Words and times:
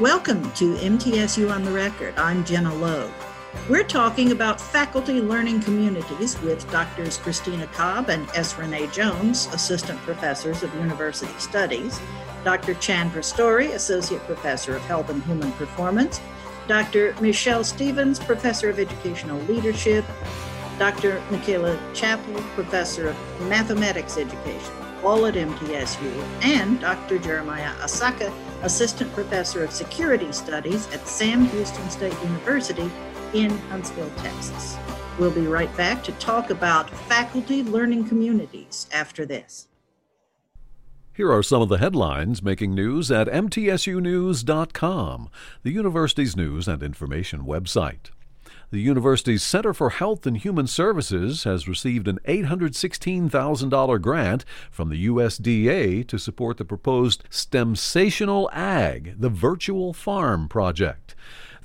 Welcome 0.00 0.50
to 0.54 0.74
MTSU 0.74 1.52
on 1.52 1.62
the 1.62 1.70
Record. 1.70 2.14
I'm 2.16 2.44
Gina 2.44 2.74
Logue. 2.74 3.12
We're 3.68 3.84
talking 3.84 4.32
about 4.32 4.60
faculty 4.60 5.20
learning 5.20 5.60
communities 5.60 6.36
with 6.40 6.68
Doctors 6.72 7.16
Christina 7.16 7.68
Cobb 7.68 8.08
and 8.08 8.28
S. 8.30 8.58
Renee 8.58 8.88
Jones, 8.88 9.46
Assistant 9.52 10.00
Professors 10.00 10.64
of 10.64 10.74
University 10.74 11.32
Studies, 11.38 12.00
Dr. 12.42 12.74
Chandra 12.74 13.22
Story, 13.22 13.70
Associate 13.70 14.20
Professor 14.22 14.74
of 14.74 14.82
Health 14.82 15.10
and 15.10 15.22
Human 15.22 15.52
Performance, 15.52 16.20
Dr. 16.66 17.14
Michelle 17.20 17.62
Stevens, 17.62 18.18
Professor 18.18 18.70
of 18.70 18.80
Educational 18.80 19.38
Leadership, 19.42 20.04
Dr. 20.76 21.22
Michaela 21.30 21.78
Chappell, 21.94 22.42
Professor 22.56 23.10
of 23.10 23.16
Mathematics 23.42 24.18
Education, 24.18 24.74
all 25.04 25.26
at 25.26 25.34
MTSU, 25.34 26.42
and 26.42 26.80
Dr. 26.80 27.18
Jeremiah 27.18 27.74
Asaka, 27.76 28.32
Assistant 28.62 29.12
Professor 29.12 29.62
of 29.62 29.72
Security 29.72 30.32
Studies 30.32 30.90
at 30.92 31.06
Sam 31.06 31.44
Houston 31.46 31.88
State 31.90 32.16
University 32.22 32.90
in 33.34 33.50
Huntsville, 33.68 34.10
Texas. 34.16 34.78
We'll 35.18 35.30
be 35.30 35.46
right 35.46 35.74
back 35.76 36.02
to 36.04 36.12
talk 36.12 36.50
about 36.50 36.90
faculty 36.90 37.62
learning 37.62 38.08
communities 38.08 38.88
after 38.92 39.26
this. 39.26 39.68
Here 41.12 41.30
are 41.30 41.44
some 41.44 41.62
of 41.62 41.68
the 41.68 41.78
headlines 41.78 42.42
making 42.42 42.74
news 42.74 43.12
at 43.12 43.28
MTSUnews.com, 43.28 45.30
the 45.62 45.70
university's 45.70 46.36
news 46.36 46.66
and 46.66 46.82
information 46.82 47.42
website. 47.42 48.10
The 48.74 48.80
university's 48.80 49.44
Center 49.44 49.72
for 49.72 49.90
Health 49.90 50.26
and 50.26 50.36
Human 50.36 50.66
Services 50.66 51.44
has 51.44 51.68
received 51.68 52.08
an 52.08 52.18
$816,000 52.26 54.02
grant 54.02 54.44
from 54.68 54.88
the 54.88 55.06
USDA 55.06 56.04
to 56.08 56.18
support 56.18 56.56
the 56.56 56.64
proposed 56.64 57.22
STEMsational 57.30 58.48
Ag, 58.52 59.14
the 59.16 59.28
virtual 59.28 59.92
farm 59.92 60.48
project. 60.48 61.14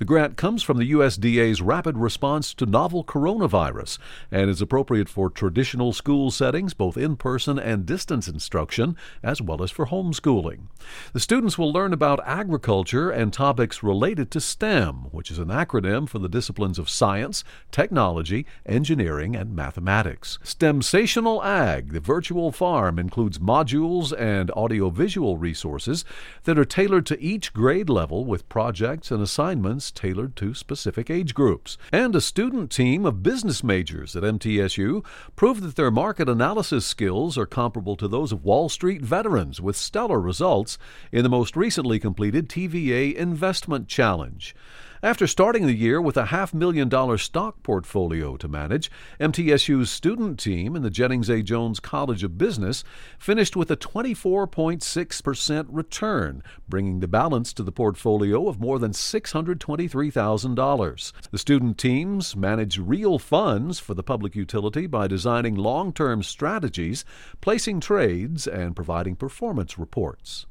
The 0.00 0.06
grant 0.06 0.38
comes 0.38 0.62
from 0.62 0.78
the 0.78 0.92
USDA's 0.92 1.60
rapid 1.60 1.98
response 1.98 2.54
to 2.54 2.64
novel 2.64 3.04
coronavirus 3.04 3.98
and 4.30 4.48
is 4.48 4.62
appropriate 4.62 5.10
for 5.10 5.28
traditional 5.28 5.92
school 5.92 6.30
settings, 6.30 6.72
both 6.72 6.96
in 6.96 7.16
person 7.16 7.58
and 7.58 7.84
distance 7.84 8.26
instruction, 8.26 8.96
as 9.22 9.42
well 9.42 9.62
as 9.62 9.70
for 9.70 9.88
homeschooling. 9.88 10.68
The 11.12 11.20
students 11.20 11.58
will 11.58 11.70
learn 11.70 11.92
about 11.92 12.26
agriculture 12.26 13.10
and 13.10 13.30
topics 13.30 13.82
related 13.82 14.30
to 14.30 14.40
STEM, 14.40 15.10
which 15.12 15.30
is 15.30 15.38
an 15.38 15.48
acronym 15.48 16.08
for 16.08 16.18
the 16.18 16.30
disciplines 16.30 16.78
of 16.78 16.88
science, 16.88 17.44
technology, 17.70 18.46
engineering, 18.64 19.36
and 19.36 19.54
mathematics. 19.54 20.38
STEMsational 20.42 21.44
Ag, 21.44 21.92
the 21.92 22.00
virtual 22.00 22.52
farm, 22.52 22.98
includes 22.98 23.38
modules 23.38 24.18
and 24.18 24.50
audiovisual 24.52 25.36
resources 25.36 26.06
that 26.44 26.58
are 26.58 26.64
tailored 26.64 27.04
to 27.04 27.20
each 27.20 27.52
grade 27.52 27.90
level 27.90 28.24
with 28.24 28.48
projects 28.48 29.10
and 29.10 29.22
assignments 29.22 29.89
tailored 29.90 30.36
to 30.36 30.54
specific 30.54 31.10
age 31.10 31.34
groups. 31.34 31.76
And 31.92 32.14
a 32.14 32.20
student 32.20 32.70
team 32.70 33.04
of 33.04 33.22
business 33.22 33.64
majors 33.64 34.14
at 34.16 34.22
MTSU 34.22 35.04
proved 35.36 35.62
that 35.62 35.76
their 35.76 35.90
market 35.90 36.28
analysis 36.28 36.86
skills 36.86 37.36
are 37.36 37.46
comparable 37.46 37.96
to 37.96 38.08
those 38.08 38.32
of 38.32 38.44
Wall 38.44 38.68
Street 38.68 39.02
veterans 39.02 39.60
with 39.60 39.76
stellar 39.76 40.20
results 40.20 40.78
in 41.12 41.22
the 41.22 41.28
most 41.28 41.56
recently 41.56 41.98
completed 41.98 42.48
TVA 42.48 43.14
Investment 43.14 43.88
Challenge. 43.88 44.54
After 45.02 45.26
starting 45.26 45.66
the 45.66 45.72
year 45.72 45.98
with 45.98 46.18
a 46.18 46.26
half 46.26 46.52
million 46.52 46.90
dollar 46.90 47.16
stock 47.16 47.62
portfolio 47.62 48.36
to 48.36 48.48
manage, 48.48 48.90
MTSU's 49.18 49.88
student 49.88 50.38
team 50.38 50.76
in 50.76 50.82
the 50.82 50.90
Jennings 50.90 51.30
A. 51.30 51.42
Jones 51.42 51.80
College 51.80 52.22
of 52.22 52.36
Business 52.36 52.84
finished 53.18 53.56
with 53.56 53.70
a 53.70 53.78
24.6% 53.78 55.66
return, 55.70 56.42
bringing 56.68 57.00
the 57.00 57.08
balance 57.08 57.54
to 57.54 57.62
the 57.62 57.72
portfolio 57.72 58.46
of 58.46 58.60
more 58.60 58.78
than 58.78 58.92
$623,000. 58.92 61.12
The 61.30 61.38
student 61.38 61.78
teams 61.78 62.36
manage 62.36 62.78
real 62.78 63.18
funds 63.18 63.78
for 63.78 63.94
the 63.94 64.02
public 64.02 64.36
utility 64.36 64.86
by 64.86 65.06
designing 65.06 65.54
long 65.54 65.94
term 65.94 66.22
strategies, 66.22 67.06
placing 67.40 67.80
trades, 67.80 68.46
and 68.46 68.76
providing 68.76 69.16
performance 69.16 69.78
reports. 69.78 70.44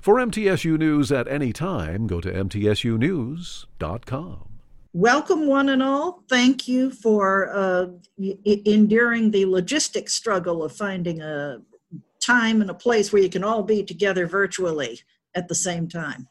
For 0.00 0.16
MTSU 0.16 0.78
News 0.78 1.12
at 1.12 1.28
any 1.28 1.52
time, 1.52 2.06
go 2.06 2.20
to 2.20 2.30
MTSUnews.com. 2.30 4.52
Welcome, 4.94 5.46
one 5.46 5.70
and 5.70 5.82
all. 5.82 6.22
Thank 6.28 6.68
you 6.68 6.90
for 6.90 7.50
uh, 7.50 7.86
enduring 8.44 9.30
the 9.30 9.46
logistic 9.46 10.10
struggle 10.10 10.62
of 10.62 10.76
finding 10.76 11.22
a 11.22 11.62
time 12.20 12.60
and 12.60 12.70
a 12.70 12.74
place 12.74 13.12
where 13.12 13.22
you 13.22 13.30
can 13.30 13.42
all 13.42 13.62
be 13.62 13.82
together 13.82 14.26
virtually 14.26 15.00
at 15.34 15.48
the 15.48 15.54
same 15.54 15.88
time. 15.88 16.28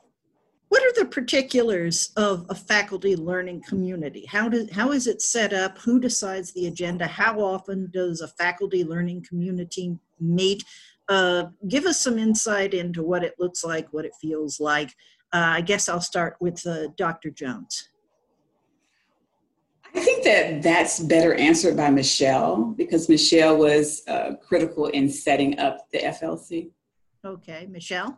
What 0.70 0.84
are 0.84 1.04
the 1.04 1.10
particulars 1.10 2.12
of 2.16 2.46
a 2.50 2.56
faculty 2.56 3.18
learning 3.18 3.64
community? 3.68 4.26
How, 4.26 4.48
do, 4.48 4.68
how 4.72 4.92
is 4.92 5.06
it 5.06 5.22
set 5.22 5.52
up? 5.52 5.78
Who 5.80 6.00
decides 6.00 6.54
the 6.54 6.68
agenda? 6.68 7.08
How 7.08 7.42
often 7.42 7.90
does 7.92 8.22
a 8.22 8.28
faculty 8.28 8.86
learning 8.86 9.26
community 9.28 9.98
meet? 10.20 10.64
Uh, 11.12 11.50
give 11.68 11.86
us 11.86 12.00
some 12.00 12.18
insight 12.18 12.74
into 12.74 13.04
what 13.04 13.22
it 13.22 13.36
looks 13.38 13.66
like, 13.66 13.92
what 13.92 14.06
it 14.06 14.14
feels 14.22 14.62
like. 14.62 14.92
Uh, 15.34 15.60
I 15.60 15.60
guess 15.60 15.90
I'll 15.90 16.00
start 16.00 16.38
with 16.40 16.66
uh, 16.66 16.88
Dr. 16.96 17.32
Jones. 17.32 17.90
I 19.94 20.00
think 20.00 20.24
that 20.24 20.62
that's 20.62 21.02
better 21.02 21.34
answered 21.34 21.76
by 21.76 21.90
Michelle 21.90 22.64
because 22.78 23.10
Michelle 23.10 23.58
was 23.58 24.04
uh, 24.08 24.36
critical 24.42 24.86
in 24.88 25.10
setting 25.10 25.60
up 25.60 25.80
the 25.92 26.00
FLC. 26.00 26.70
Okay, 27.26 27.68
Michelle. 27.70 28.18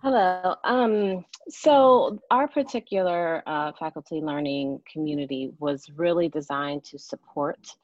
Hello. 0.00 0.54
Um, 0.62 1.24
so, 1.48 2.20
our 2.30 2.46
particular 2.46 3.42
uh, 3.48 3.72
faculty 3.80 4.20
learning 4.20 4.80
community 4.92 5.50
was 5.58 5.90
really 5.96 6.28
designed 6.28 6.84
to 6.84 7.00
support 7.00 7.74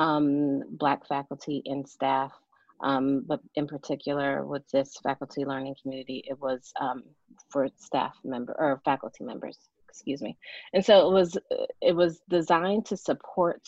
um, 0.00 0.62
Black 0.70 1.06
faculty 1.06 1.62
and 1.66 1.88
staff. 1.88 2.32
Um, 2.82 3.24
but 3.26 3.40
in 3.56 3.66
particular, 3.66 4.46
with 4.46 4.66
this 4.70 4.96
faculty 5.02 5.44
learning 5.44 5.76
community, 5.80 6.24
it 6.26 6.40
was 6.40 6.72
um, 6.80 7.02
for 7.50 7.68
staff 7.76 8.14
member 8.24 8.56
or 8.58 8.80
faculty 8.86 9.22
members, 9.22 9.58
excuse 9.86 10.22
me. 10.22 10.38
And 10.72 10.82
so 10.82 11.06
it 11.06 11.12
was 11.12 11.36
it 11.82 11.94
was 11.94 12.22
designed 12.30 12.86
to 12.86 12.96
support 12.96 13.60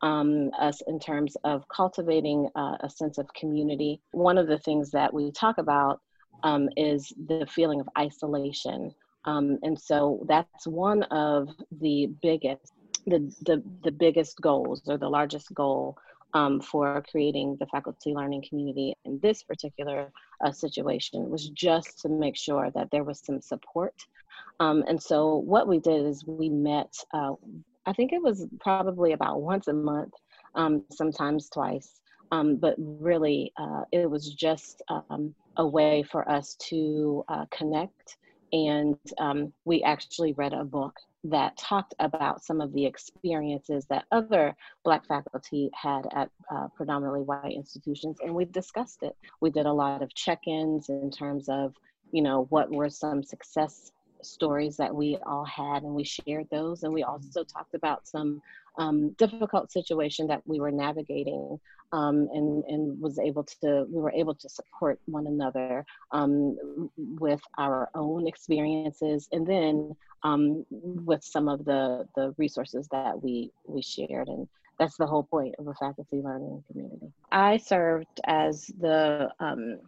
um, 0.00 0.50
us 0.58 0.80
in 0.86 0.98
terms 0.98 1.36
of 1.44 1.68
cultivating 1.68 2.48
uh, 2.56 2.78
a 2.80 2.88
sense 2.88 3.18
of 3.18 3.26
community. 3.34 4.00
One 4.12 4.38
of 4.38 4.46
the 4.46 4.58
things 4.58 4.90
that 4.92 5.12
we 5.12 5.30
talk 5.32 5.58
about 5.58 6.00
um, 6.42 6.70
is 6.78 7.12
the 7.26 7.46
feeling 7.46 7.80
of 7.80 7.88
isolation. 7.98 8.94
Um, 9.26 9.58
and 9.62 9.78
so 9.78 10.24
that's 10.28 10.66
one 10.66 11.02
of 11.04 11.48
the 11.80 12.08
biggest 12.22 12.72
the, 13.06 13.32
the, 13.42 13.62
the 13.84 13.92
biggest 13.92 14.40
goals 14.40 14.82
or 14.86 14.98
the 14.98 15.08
largest 15.08 15.52
goal 15.54 15.96
um, 16.34 16.60
for 16.60 17.02
creating 17.10 17.56
the 17.60 17.66
faculty 17.66 18.12
learning 18.12 18.44
community 18.48 18.94
in 19.04 19.18
this 19.22 19.42
particular 19.42 20.12
uh, 20.44 20.52
situation 20.52 21.30
was 21.30 21.48
just 21.50 22.00
to 22.00 22.08
make 22.08 22.36
sure 22.36 22.70
that 22.74 22.90
there 22.90 23.04
was 23.04 23.20
some 23.24 23.40
support. 23.40 23.94
Um, 24.60 24.84
and 24.88 25.02
so 25.02 25.36
what 25.36 25.68
we 25.68 25.78
did 25.78 26.04
is 26.04 26.26
we 26.26 26.48
met, 26.50 26.92
uh, 27.14 27.32
I 27.86 27.92
think 27.92 28.12
it 28.12 28.22
was 28.22 28.46
probably 28.60 29.12
about 29.12 29.40
once 29.40 29.68
a 29.68 29.72
month, 29.72 30.12
um, 30.54 30.84
sometimes 30.90 31.48
twice, 31.48 32.00
um, 32.32 32.56
but 32.56 32.74
really 32.78 33.52
uh, 33.56 33.82
it 33.92 34.10
was 34.10 34.34
just 34.34 34.82
um, 34.88 35.34
a 35.56 35.66
way 35.66 36.02
for 36.02 36.28
us 36.28 36.54
to 36.68 37.24
uh, 37.28 37.44
connect 37.50 38.16
and 38.52 38.96
um, 39.18 39.52
we 39.64 39.82
actually 39.82 40.32
read 40.32 40.52
a 40.52 40.64
book 40.64 40.94
that 41.24 41.56
talked 41.56 41.94
about 41.98 42.44
some 42.44 42.60
of 42.60 42.72
the 42.72 42.86
experiences 42.86 43.84
that 43.90 44.04
other 44.12 44.54
Black 44.84 45.06
faculty 45.06 45.70
had 45.74 46.06
at 46.14 46.30
uh, 46.50 46.68
predominantly 46.76 47.22
white 47.22 47.52
institutions, 47.52 48.18
and 48.22 48.34
we 48.34 48.44
discussed 48.44 49.02
it. 49.02 49.16
We 49.40 49.50
did 49.50 49.66
a 49.66 49.72
lot 49.72 50.02
of 50.02 50.14
check 50.14 50.46
ins 50.46 50.88
in 50.88 51.10
terms 51.10 51.48
of, 51.48 51.74
you 52.12 52.22
know, 52.22 52.46
what 52.50 52.70
were 52.70 52.90
some 52.90 53.22
success 53.22 53.90
stories 54.22 54.76
that 54.76 54.94
we 54.94 55.18
all 55.26 55.44
had, 55.44 55.82
and 55.82 55.94
we 55.94 56.04
shared 56.04 56.46
those. 56.50 56.82
And 56.84 56.92
we 56.92 57.02
also 57.02 57.44
talked 57.44 57.74
about 57.74 58.06
some 58.06 58.40
um, 58.78 59.10
difficult 59.12 59.72
situation 59.72 60.26
that 60.26 60.42
we 60.46 60.60
were 60.60 60.70
navigating 60.70 61.58
um, 61.92 62.28
and, 62.32 62.64
and 62.64 63.00
was 63.00 63.18
able 63.18 63.44
to, 63.44 63.86
we 63.88 64.00
were 64.00 64.12
able 64.12 64.34
to 64.34 64.48
support 64.48 64.98
one 65.06 65.26
another 65.26 65.84
um, 66.12 66.56
with 66.96 67.40
our 67.58 67.88
own 67.94 68.26
experiences 68.26 69.28
and 69.32 69.46
then 69.46 69.94
um, 70.22 70.64
with 70.70 71.22
some 71.22 71.48
of 71.48 71.64
the, 71.64 72.06
the 72.16 72.34
resources 72.38 72.88
that 72.90 73.22
we, 73.22 73.50
we 73.66 73.82
shared. 73.82 74.28
And 74.28 74.48
that's 74.78 74.96
the 74.96 75.06
whole 75.06 75.22
point 75.22 75.54
of 75.58 75.68
a 75.68 75.74
faculty 75.74 76.20
learning 76.20 76.62
community. 76.70 77.12
I 77.32 77.56
served 77.56 78.20
as 78.24 78.66
the 78.80 79.30
um, 79.40 79.78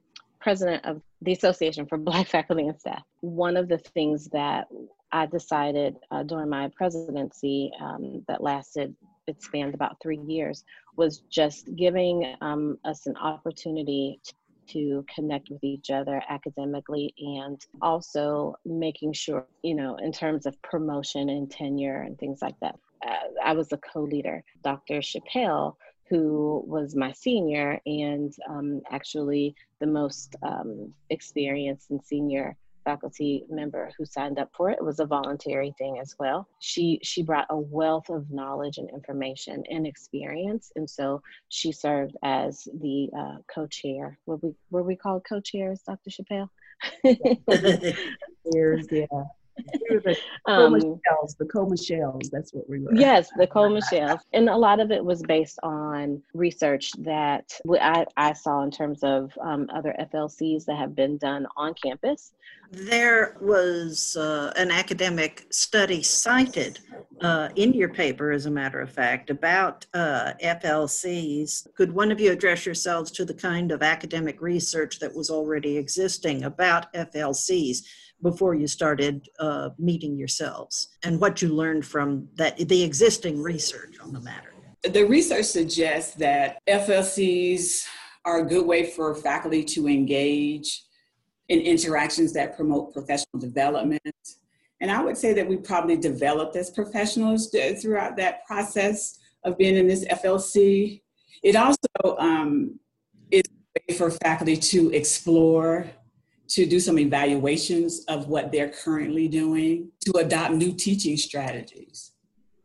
president 0.41 0.85
of 0.85 1.03
the 1.23 1.33
Association 1.33 1.87
for 1.87 1.99
Black 1.99 2.27
Faculty 2.29 2.69
and 2.69 2.79
Staff. 2.79 3.03
One 3.21 3.57
of 3.57 3.69
the 3.69 3.79
things 3.79 4.29
that 4.29 4.69
I 5.13 5.27
decided 5.27 5.97
uh, 6.11 6.23
during 6.23 6.49
my 6.49 6.71
presidency 6.77 7.71
um, 7.81 8.25
that 8.29 8.43
lasted, 8.43 8.95
it 9.27 9.43
spanned 9.43 9.75
about 9.75 9.97
three 10.03 10.19
years, 10.19 10.65
was 10.97 11.23
just 11.31 11.75
giving 11.77 12.35
um, 12.41 12.79
us 12.85 13.07
an 13.07 13.17
opportunity 13.17 14.21
to 14.69 15.05
connect 15.15 15.49
with 15.51 15.65
each 15.65 15.91
other 15.91 16.23
academically 16.29 17.15
and 17.19 17.61
also 17.81 18.55
making 18.67 19.13
sure, 19.13 19.47
you 19.63 19.75
know, 19.75 19.97
in 19.97 20.13
terms 20.13 20.45
of 20.47 20.61
promotion 20.63 21.31
and 21.31 21.51
tenure 21.51 22.03
and 22.03 22.19
things 22.19 22.41
like 22.43 22.59
that. 22.61 22.75
Uh, 23.07 23.15
I 23.43 23.53
was 23.55 23.73
a 23.73 23.79
co 23.79 24.03
leader. 24.03 24.43
Dr. 24.63 25.01
Chappell, 25.01 25.79
who 26.11 26.63
was 26.67 26.95
my 26.95 27.13
senior 27.13 27.81
and 27.87 28.33
um, 28.49 28.81
actually 28.91 29.55
the 29.81 29.87
most 29.87 30.37
um, 30.43 30.93
experienced 31.11 31.91
and 31.91 32.03
senior 32.05 32.57
faculty 32.89 33.45
member 33.51 33.91
who 33.99 34.07
signed 34.07 34.39
up 34.39 34.51
for 34.57 34.71
it. 34.71 34.79
It 34.81 34.85
was 34.85 34.99
a 34.99 35.05
voluntary 35.05 35.75
thing 35.77 35.99
as 36.01 36.15
well. 36.19 36.49
She 36.61 36.99
she 37.03 37.23
brought 37.23 37.47
a 37.51 37.59
wealth 37.59 38.09
of 38.09 38.31
knowledge 38.31 38.79
and 38.79 38.89
information 38.89 39.63
and 39.71 39.87
experience, 39.87 40.73
and 40.75 40.89
so 40.89 41.21
she 41.51 41.71
served 41.71 42.17
as 42.23 42.67
the 42.81 43.09
uh, 43.21 43.37
co-chair. 43.55 44.19
Were 44.25 44.37
we 44.37 44.55
were 44.71 44.83
we 44.83 44.97
called 44.97 45.27
co-chairs, 45.29 45.83
Dr. 45.87 46.11
Chappell? 46.11 46.51
Years, 48.55 48.87
yeah 48.91 49.25
the 49.91 50.17
um, 50.47 50.73
Michelle's, 50.73 51.35
the 51.39 51.47
Co 51.47 51.67
Michelle's. 51.67 52.31
That's 52.31 52.53
what 52.53 52.69
we 52.69 52.81
were. 52.81 52.95
Yes, 52.95 53.31
the 53.37 53.47
Co 53.47 53.69
Michelle's, 53.69 54.21
and 54.33 54.49
a 54.49 54.57
lot 54.57 54.81
of 54.81 54.91
it 54.91 55.05
was 55.05 55.23
based 55.23 55.59
on 55.63 56.23
research 56.35 56.93
that 56.99 57.59
I, 57.81 58.07
I 58.17 58.33
saw 58.33 58.63
in 58.63 58.71
terms 58.71 59.03
of 59.03 59.33
um, 59.41 59.69
other 59.75 59.95
FLCs 60.01 60.65
that 60.67 60.77
have 60.77 60.95
been 60.95 61.19
done 61.19 61.47
on 61.57 61.75
campus. 61.75 62.33
There 62.71 63.37
was 63.41 64.17
uh, 64.17 64.53
an 64.57 64.71
academic 64.71 65.47
study 65.51 66.03
cited 66.03 66.81
uh, 67.23 67.49
in 67.57 67.73
your 67.73 67.89
paper, 67.89 68.31
as 68.31 68.45
a 68.45 68.51
matter 68.51 68.81
of 68.81 68.91
fact, 68.91 69.31
about 69.31 69.87
uh, 69.95 70.35
FLCs. 70.43 71.67
Could 71.75 71.93
one 71.93 72.13
of 72.13 72.21
you 72.21 72.31
address 72.31 72.67
yourselves 72.67 73.11
to 73.13 73.25
the 73.25 73.33
kind 73.33 73.73
of 73.73 73.83
academic 73.83 74.43
research 74.43 74.99
that 74.99 75.15
was 75.15 75.31
already 75.31 75.79
existing 75.79 76.45
about 76.45 76.93
FLCs? 76.93 77.79
Before 78.23 78.55
you 78.55 78.67
started 78.67 79.29
uh, 79.39 79.71
meeting 79.79 80.17
yourselves 80.17 80.89
and 81.05 81.21
what 81.21 81.41
you 81.41 81.49
learned 81.49 81.85
from 81.85 82.29
that 82.35 82.57
the 82.69 82.83
existing 82.83 83.41
research 83.43 83.97
on 84.03 84.13
the 84.13 84.21
matter. 84.21 84.53
The 84.83 85.05
research 85.05 85.47
suggests 85.47 86.15
that 86.17 86.59
flcs 86.69 87.87
are 88.25 88.41
a 88.41 88.47
good 88.47 88.67
way 88.67 88.91
for 88.91 89.15
faculty 89.15 89.65
to 89.65 89.89
engage 89.89 90.83
in 91.49 91.61
interactions 91.61 92.33
that 92.35 92.57
promote 92.57 92.93
professional 92.93 93.39
development. 93.41 94.03
And 94.81 94.91
i 94.91 95.03
would 95.03 95.17
say 95.17 95.33
that 95.35 95.49
we 95.49 95.57
probably 95.57 95.97
developed 95.97 96.57
as 96.57 96.71
professionals 96.71 97.55
throughout 97.81 98.17
that 98.17 98.45
process 98.47 99.19
of 99.45 99.57
being 99.57 99.77
in 99.77 99.87
this 99.87 100.05
flc 100.05 101.01
it 101.43 101.57
also 101.57 102.17
um, 102.19 102.79
is 103.31 103.43
a 103.49 103.93
way 103.93 103.97
for 103.97 104.11
faculty 104.11 104.57
to 104.57 104.91
explore 104.93 105.87
to 106.49 106.67
do 106.67 106.81
some 106.81 106.99
evaluations 106.99 108.05
of 108.07 108.29
what 108.29 108.51
they're 108.51 108.71
currently 108.71 109.29
doing, 109.29 109.91
to 110.01 110.13
adopt 110.19 110.55
new 110.55 110.73
teaching 110.73 111.17
strategies, 111.17 112.13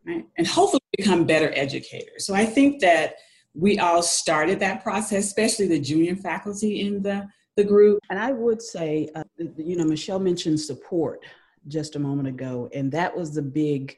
right? 0.06 0.24
And 0.38 0.46
hopefully 0.46 0.80
become 0.96 1.24
better 1.24 1.52
educators. 1.54 2.26
So 2.26 2.34
I 2.34 2.46
think 2.46 2.80
that 2.80 3.16
we 3.54 3.78
all 3.78 4.02
started 4.02 4.58
that 4.60 4.82
process, 4.82 5.26
especially 5.26 5.68
the 5.68 5.80
junior 5.80 6.16
faculty 6.16 6.80
in 6.80 7.02
the, 7.02 7.28
the 7.56 7.64
group. 7.64 8.00
And 8.10 8.18
I 8.18 8.32
would 8.32 8.62
say, 8.62 9.08
uh, 9.14 9.24
you 9.56 9.76
know, 9.76 9.84
Michelle 9.84 10.18
mentioned 10.18 10.60
support 10.60 11.24
just 11.68 11.96
a 11.96 11.98
moment 11.98 12.28
ago, 12.28 12.68
and 12.74 12.90
that 12.92 13.14
was 13.16 13.34
the 13.34 13.42
big 13.42 13.96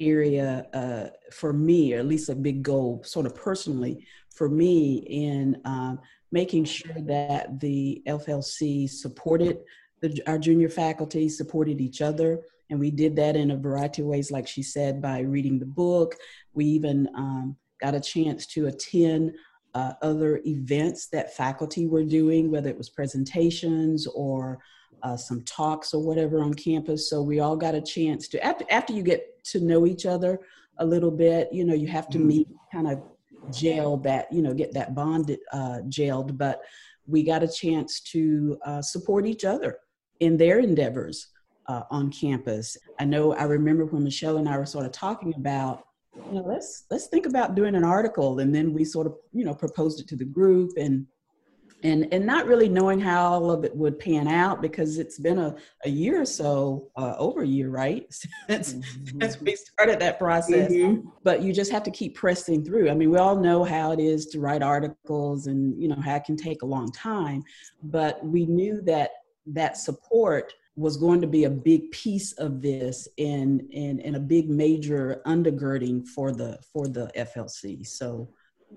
area 0.00 0.66
uh, 0.72 1.08
for 1.32 1.52
me, 1.52 1.94
or 1.94 1.98
at 1.98 2.06
least 2.06 2.28
a 2.28 2.34
big 2.34 2.62
goal, 2.62 3.02
sort 3.04 3.26
of 3.26 3.34
personally, 3.34 4.04
for 4.30 4.48
me 4.48 4.98
in 5.08 5.60
um, 5.64 5.98
making 6.30 6.64
sure 6.64 7.00
that 7.06 7.60
the 7.60 8.02
FLC 8.06 8.88
supported 8.88 9.58
the, 10.00 10.22
our 10.26 10.38
junior 10.38 10.68
faculty, 10.68 11.28
supported 11.28 11.80
each 11.80 12.00
other. 12.00 12.42
And 12.70 12.78
we 12.78 12.90
did 12.90 13.16
that 13.16 13.36
in 13.36 13.50
a 13.50 13.56
variety 13.56 14.02
of 14.02 14.08
ways, 14.08 14.30
like 14.30 14.46
she 14.46 14.62
said, 14.62 15.00
by 15.00 15.20
reading 15.20 15.58
the 15.58 15.66
book. 15.66 16.14
We 16.52 16.66
even 16.66 17.08
um, 17.16 17.56
got 17.80 17.94
a 17.94 18.00
chance 18.00 18.46
to 18.48 18.66
attend 18.66 19.32
uh, 19.74 19.92
other 20.02 20.40
events 20.44 21.08
that 21.08 21.34
faculty 21.34 21.86
were 21.86 22.04
doing, 22.04 22.50
whether 22.50 22.68
it 22.68 22.76
was 22.76 22.90
presentations 22.90 24.06
or 24.08 24.58
uh, 25.02 25.16
some 25.16 25.42
talks 25.44 25.94
or 25.94 26.02
whatever 26.02 26.40
on 26.40 26.52
campus. 26.54 27.08
So 27.08 27.22
we 27.22 27.40
all 27.40 27.56
got 27.56 27.74
a 27.74 27.80
chance 27.80 28.28
to, 28.28 28.44
after, 28.44 28.64
after 28.70 28.92
you 28.92 29.02
get 29.02 29.44
to 29.44 29.60
know 29.60 29.86
each 29.86 30.06
other 30.06 30.40
a 30.78 30.84
little 30.84 31.10
bit, 31.10 31.48
you 31.52 31.64
know, 31.64 31.74
you 31.74 31.88
have 31.88 32.08
to 32.10 32.18
mm-hmm. 32.18 32.28
meet 32.28 32.48
kind 32.72 32.88
of 32.88 33.02
jail 33.52 33.96
that 33.96 34.32
you 34.32 34.42
know 34.42 34.54
get 34.54 34.72
that 34.72 34.94
bond 34.94 35.36
uh, 35.52 35.80
jailed 35.88 36.36
but 36.38 36.60
we 37.06 37.22
got 37.22 37.42
a 37.42 37.48
chance 37.48 38.00
to 38.00 38.58
uh, 38.64 38.82
support 38.82 39.26
each 39.26 39.44
other 39.44 39.78
in 40.20 40.36
their 40.36 40.58
endeavors 40.58 41.28
uh, 41.68 41.82
on 41.90 42.10
campus. 42.10 42.76
I 42.98 43.04
know 43.04 43.34
i 43.34 43.44
remember 43.44 43.84
when 43.84 44.04
michelle 44.04 44.38
and 44.38 44.48
i 44.48 44.56
were 44.56 44.66
sort 44.66 44.86
of 44.86 44.92
talking 44.92 45.34
about 45.34 45.84
you 46.26 46.32
know 46.32 46.44
let's 46.46 46.84
let's 46.90 47.06
think 47.06 47.26
about 47.26 47.54
doing 47.54 47.74
an 47.74 47.84
article 47.84 48.40
and 48.40 48.54
then 48.54 48.72
we 48.72 48.84
sort 48.84 49.06
of 49.06 49.14
you 49.32 49.44
know 49.44 49.54
proposed 49.54 50.00
it 50.00 50.08
to 50.08 50.16
the 50.16 50.24
group 50.24 50.72
and 50.76 51.06
and 51.82 52.08
and 52.12 52.26
not 52.26 52.46
really 52.46 52.68
knowing 52.68 52.98
how 53.00 53.22
all 53.24 53.50
of 53.50 53.64
it 53.64 53.74
would 53.74 53.98
pan 53.98 54.26
out 54.26 54.60
because 54.60 54.98
it's 54.98 55.18
been 55.18 55.38
a, 55.38 55.54
a 55.84 55.88
year 55.88 56.20
or 56.20 56.26
so 56.26 56.90
uh, 56.96 57.14
over 57.18 57.42
a 57.42 57.46
year 57.46 57.70
right? 57.70 58.06
Since, 58.48 58.74
mm-hmm. 58.74 59.20
since 59.20 59.40
we 59.40 59.54
started 59.54 60.00
that 60.00 60.18
process. 60.18 60.72
Mm-hmm. 60.72 61.08
but 61.22 61.42
you 61.42 61.52
just 61.52 61.70
have 61.70 61.82
to 61.84 61.90
keep 61.90 62.14
pressing 62.14 62.64
through. 62.64 62.90
I 62.90 62.94
mean 62.94 63.10
we 63.10 63.18
all 63.18 63.36
know 63.36 63.64
how 63.64 63.92
it 63.92 64.00
is 64.00 64.26
to 64.26 64.40
write 64.40 64.62
articles 64.62 65.46
and 65.46 65.80
you 65.80 65.88
know 65.88 66.00
how 66.00 66.16
it 66.16 66.24
can 66.24 66.36
take 66.36 66.62
a 66.62 66.66
long 66.66 66.90
time 66.92 67.42
but 67.82 68.24
we 68.24 68.46
knew 68.46 68.80
that 68.82 69.10
that 69.46 69.76
support 69.76 70.52
was 70.76 70.96
going 70.96 71.20
to 71.20 71.26
be 71.26 71.44
a 71.44 71.50
big 71.50 71.90
piece 71.90 72.32
of 72.32 72.62
this 72.62 73.08
and 73.18 73.62
and, 73.74 74.00
and 74.00 74.16
a 74.16 74.20
big 74.20 74.48
major 74.48 75.20
undergirding 75.26 76.06
for 76.06 76.32
the 76.32 76.58
for 76.72 76.86
the 76.86 77.10
flc 77.16 77.86
so 77.86 78.28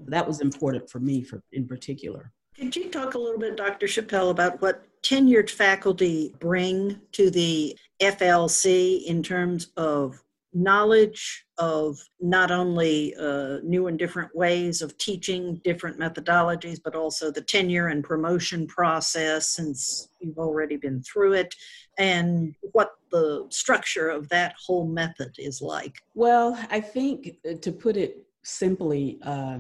that 0.06 0.26
was 0.26 0.42
important 0.42 0.90
for 0.90 1.00
me 1.00 1.24
for 1.24 1.44
in 1.52 1.68
particular 1.68 2.32
could 2.62 2.76
you 2.76 2.90
talk 2.90 3.16
a 3.16 3.18
little 3.18 3.40
bit, 3.40 3.58
Dr. 3.58 3.88
Chappell, 3.88 4.30
about 4.30 4.62
what 4.62 4.84
tenured 5.02 5.50
faculty 5.50 6.36
bring 6.40 7.02
to 7.12 7.32
the 7.32 7.76
FLC 8.00 9.04
in 9.04 9.24
terms 9.24 9.72
of 9.78 10.22
knowledge 10.54 11.44
of 11.58 11.98
not 12.20 12.52
only 12.52 13.16
uh, 13.16 13.58
new 13.64 13.88
and 13.88 13.98
different 13.98 14.36
ways 14.36 14.84
of 14.84 14.96
teaching 15.00 15.60
different 15.64 16.00
methodologies, 16.00 16.80
but 16.84 16.94
also 16.94 17.32
the 17.32 17.42
tenure 17.42 17.88
and 17.88 18.04
promotion 18.04 18.68
process, 18.68 19.50
since 19.50 20.10
you've 20.20 20.38
already 20.38 20.76
been 20.76 21.02
through 21.02 21.34
it, 21.34 21.56
and 21.98 22.54
what 22.74 22.92
the 23.10 23.48
structure 23.50 24.08
of 24.08 24.30
that 24.30 24.54
whole 24.64 24.86
method 24.86 25.34
is 25.40 25.64
like? 25.64 25.96
Well, 26.14 26.64
I 26.70 26.80
think 26.80 27.38
uh, 27.44 27.56
to 27.56 27.72
put 27.72 27.98
it 27.98 28.24
simply, 28.44 29.18
uh, 29.24 29.60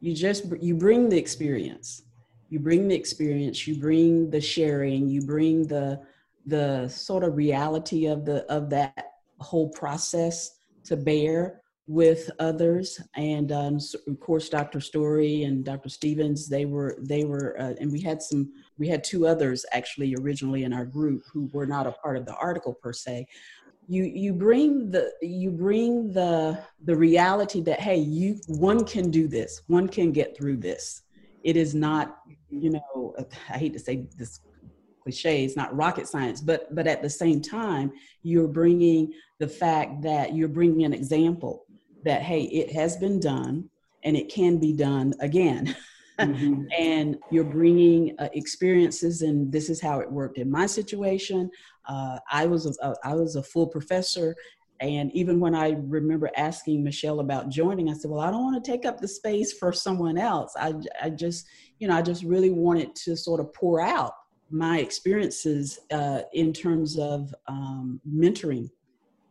you 0.00 0.14
just 0.14 0.46
you 0.62 0.74
bring 0.74 1.10
the 1.10 1.18
experience 1.18 2.04
you 2.50 2.58
bring 2.58 2.88
the 2.88 2.94
experience 2.94 3.66
you 3.66 3.80
bring 3.80 4.28
the 4.30 4.40
sharing 4.40 5.08
you 5.08 5.22
bring 5.22 5.66
the 5.66 6.00
the 6.46 6.88
sort 6.88 7.24
of 7.24 7.36
reality 7.36 8.06
of 8.06 8.24
the 8.24 8.44
of 8.52 8.68
that 8.70 9.12
whole 9.38 9.68
process 9.70 10.58
to 10.84 10.96
bear 10.96 11.62
with 11.86 12.30
others. 12.38 13.00
And 13.16 13.50
um, 13.50 13.78
of 14.06 14.20
course 14.20 14.48
dr 14.48 14.80
story 14.80 15.44
and 15.44 15.64
dr 15.64 15.88
stevens 15.88 16.48
they 16.48 16.64
were 16.64 16.96
they 17.00 17.24
were 17.24 17.56
uh, 17.60 17.74
and 17.80 17.90
we 17.90 18.00
had 18.00 18.22
some 18.22 18.52
we 18.78 18.86
had 18.88 19.02
two 19.02 19.26
others 19.26 19.66
actually 19.72 20.14
originally 20.20 20.64
in 20.64 20.72
our 20.72 20.84
group 20.84 21.24
who 21.32 21.50
were 21.52 21.66
not 21.66 21.86
a 21.86 21.92
part 21.92 22.16
of 22.16 22.26
the 22.26 22.34
article 22.36 22.74
per 22.74 22.92
se. 22.92 23.26
You 23.88 24.04
you 24.04 24.32
bring 24.32 24.90
the 24.90 25.12
you 25.20 25.50
bring 25.50 26.12
the 26.12 26.62
the 26.84 26.94
reality 26.94 27.60
that 27.62 27.80
hey 27.80 27.96
you 27.96 28.40
one 28.46 28.84
can 28.84 29.10
do 29.10 29.26
this 29.26 29.62
one 29.66 29.88
can 29.88 30.12
get 30.12 30.36
through 30.36 30.58
this 30.58 31.02
it 31.44 31.56
is 31.56 31.74
not 31.74 32.18
you 32.50 32.70
know 32.70 33.14
i 33.48 33.58
hate 33.58 33.72
to 33.72 33.78
say 33.78 34.06
this 34.16 34.40
cliche 35.02 35.44
it's 35.44 35.56
not 35.56 35.74
rocket 35.74 36.06
science 36.06 36.40
but 36.40 36.74
but 36.74 36.86
at 36.86 37.02
the 37.02 37.10
same 37.10 37.40
time 37.40 37.90
you're 38.22 38.48
bringing 38.48 39.12
the 39.38 39.48
fact 39.48 40.02
that 40.02 40.34
you're 40.34 40.48
bringing 40.48 40.84
an 40.84 40.92
example 40.92 41.64
that 42.04 42.22
hey 42.22 42.42
it 42.44 42.72
has 42.72 42.96
been 42.96 43.18
done 43.18 43.68
and 44.04 44.16
it 44.16 44.28
can 44.28 44.58
be 44.58 44.72
done 44.72 45.14
again. 45.20 45.74
Mm-hmm. 46.18 46.64
and 46.78 47.16
you're 47.30 47.44
bringing 47.44 48.14
uh, 48.18 48.28
experiences 48.32 49.22
and 49.22 49.50
this 49.50 49.70
is 49.70 49.80
how 49.80 50.00
it 50.00 50.10
worked 50.10 50.38
in 50.38 50.50
my 50.50 50.66
situation. 50.66 51.50
Uh, 51.88 52.18
i 52.30 52.46
was 52.46 52.78
a, 52.82 52.94
I 53.02 53.14
was 53.14 53.36
a 53.36 53.42
full 53.42 53.66
professor 53.66 54.36
and 54.80 55.12
even 55.12 55.40
when 55.40 55.54
I 55.54 55.76
remember 55.78 56.30
asking 56.36 56.82
Michelle 56.82 57.20
about 57.20 57.50
joining, 57.50 57.90
I 57.90 57.92
said, 57.92 58.10
Well, 58.10 58.20
I 58.20 58.30
don't 58.30 58.42
want 58.42 58.62
to 58.62 58.70
take 58.70 58.86
up 58.86 58.98
the 58.98 59.08
space 59.08 59.52
for 59.52 59.72
someone 59.72 60.16
else. 60.16 60.54
I, 60.58 60.74
I 61.02 61.10
just, 61.10 61.46
you 61.78 61.88
know, 61.88 61.96
I 61.96 62.02
just 62.02 62.24
really 62.24 62.50
wanted 62.50 62.94
to 62.96 63.16
sort 63.16 63.40
of 63.40 63.52
pour 63.52 63.80
out 63.80 64.12
my 64.50 64.78
experiences 64.78 65.80
uh, 65.92 66.22
in 66.32 66.52
terms 66.52 66.98
of 66.98 67.34
um, 67.46 68.00
mentoring 68.10 68.70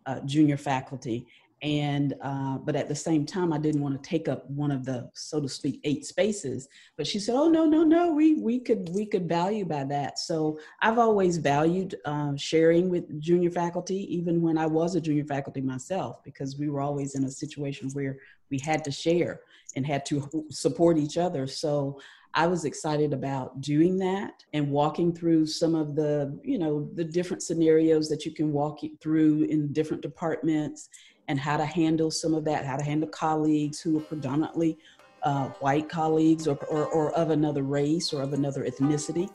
uh, 0.06 0.20
junior 0.22 0.58
faculty. 0.58 1.28
And 1.62 2.14
uh, 2.22 2.58
but 2.58 2.76
at 2.76 2.88
the 2.88 2.96
same 2.96 3.26
time 3.26 3.52
i 3.52 3.58
didn't 3.58 3.82
want 3.82 4.02
to 4.02 4.10
take 4.10 4.28
up 4.28 4.50
one 4.50 4.72
of 4.72 4.86
the 4.86 5.10
so 5.14 5.42
to 5.42 5.50
speak 5.50 5.80
eight 5.84 6.06
spaces. 6.06 6.68
But 6.98 7.08
she 7.08 7.20
said 7.20 7.36
oh 7.36 7.50
no 7.50 7.66
no 7.66 7.84
no 7.84 8.14
we 8.14 8.36
we 8.36 8.60
could 8.60 8.90
we 8.94 9.06
could 9.06 9.28
value 9.28 9.66
by 9.66 9.84
that. 9.86 10.20
So 10.20 10.60
i've 10.82 11.00
always 11.00 11.38
valued 11.38 11.96
uh, 12.06 12.36
sharing 12.36 12.90
with 12.90 13.20
junior 13.20 13.52
faculty 13.52 14.14
even 14.16 14.42
when 14.42 14.58
i 14.58 14.66
was 14.66 14.96
a 14.96 15.02
junior 15.02 15.26
faculty 15.26 15.62
myself 15.62 16.24
because 16.24 16.58
we 16.58 16.70
were 16.70 16.82
always 16.82 17.16
in 17.16 17.24
a 17.24 17.32
situation 17.32 17.90
where 17.92 18.18
we 18.50 18.60
had 18.60 18.84
to 18.84 18.92
share 18.92 19.42
and 19.76 19.86
had 19.86 20.06
to 20.08 20.46
support 20.50 20.98
each 20.98 21.18
other. 21.18 21.48
So 21.48 22.00
I 22.34 22.46
was 22.46 22.66
excited 22.66 23.12
about 23.12 23.60
doing 23.62 23.98
that 24.00 24.44
and 24.54 24.70
walking 24.70 25.14
through 25.14 25.48
some 25.48 25.74
of 25.74 25.96
the, 25.96 26.38
you 26.44 26.60
know, 26.60 26.88
the 26.94 27.04
different 27.04 27.42
scenarios 27.42 28.08
that 28.10 28.24
you 28.24 28.32
can 28.32 28.52
walk 28.52 28.80
through 29.02 29.44
in 29.44 29.74
different 29.74 30.04
departments 30.04 30.90
and 31.30 31.40
how 31.40 31.56
to 31.56 31.66
handle 31.66 32.12
some 32.12 32.34
of 32.34 32.44
that, 32.44 32.66
how 32.66 32.76
to 32.76 32.84
handle 32.84 33.08
colleagues 33.08 33.80
who 33.80 33.98
are 33.98 34.02
predominantly 34.02 34.78
uh, 35.24 35.50
white 35.60 35.88
colleagues 35.88 36.48
or, 36.48 36.58
or, 36.66 36.88
or 36.88 37.12
of 37.14 37.30
another 37.30 37.62
race 37.62 38.12
or 38.12 38.24
of 38.24 38.34
another 38.34 38.66
ethnicity, 38.66 39.30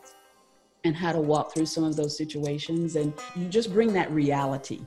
and 0.83 0.95
how 0.97 1.13
to 1.13 1.21
walk 1.21 1.55
through 1.55 1.67
some 1.67 1.85
of 1.85 1.95
those 1.95 2.17
situations. 2.17 2.97
And 2.97 3.15
you 3.37 3.49
just 3.49 3.73
bring 3.73 3.93
that 3.93 4.11
reality 4.11 4.85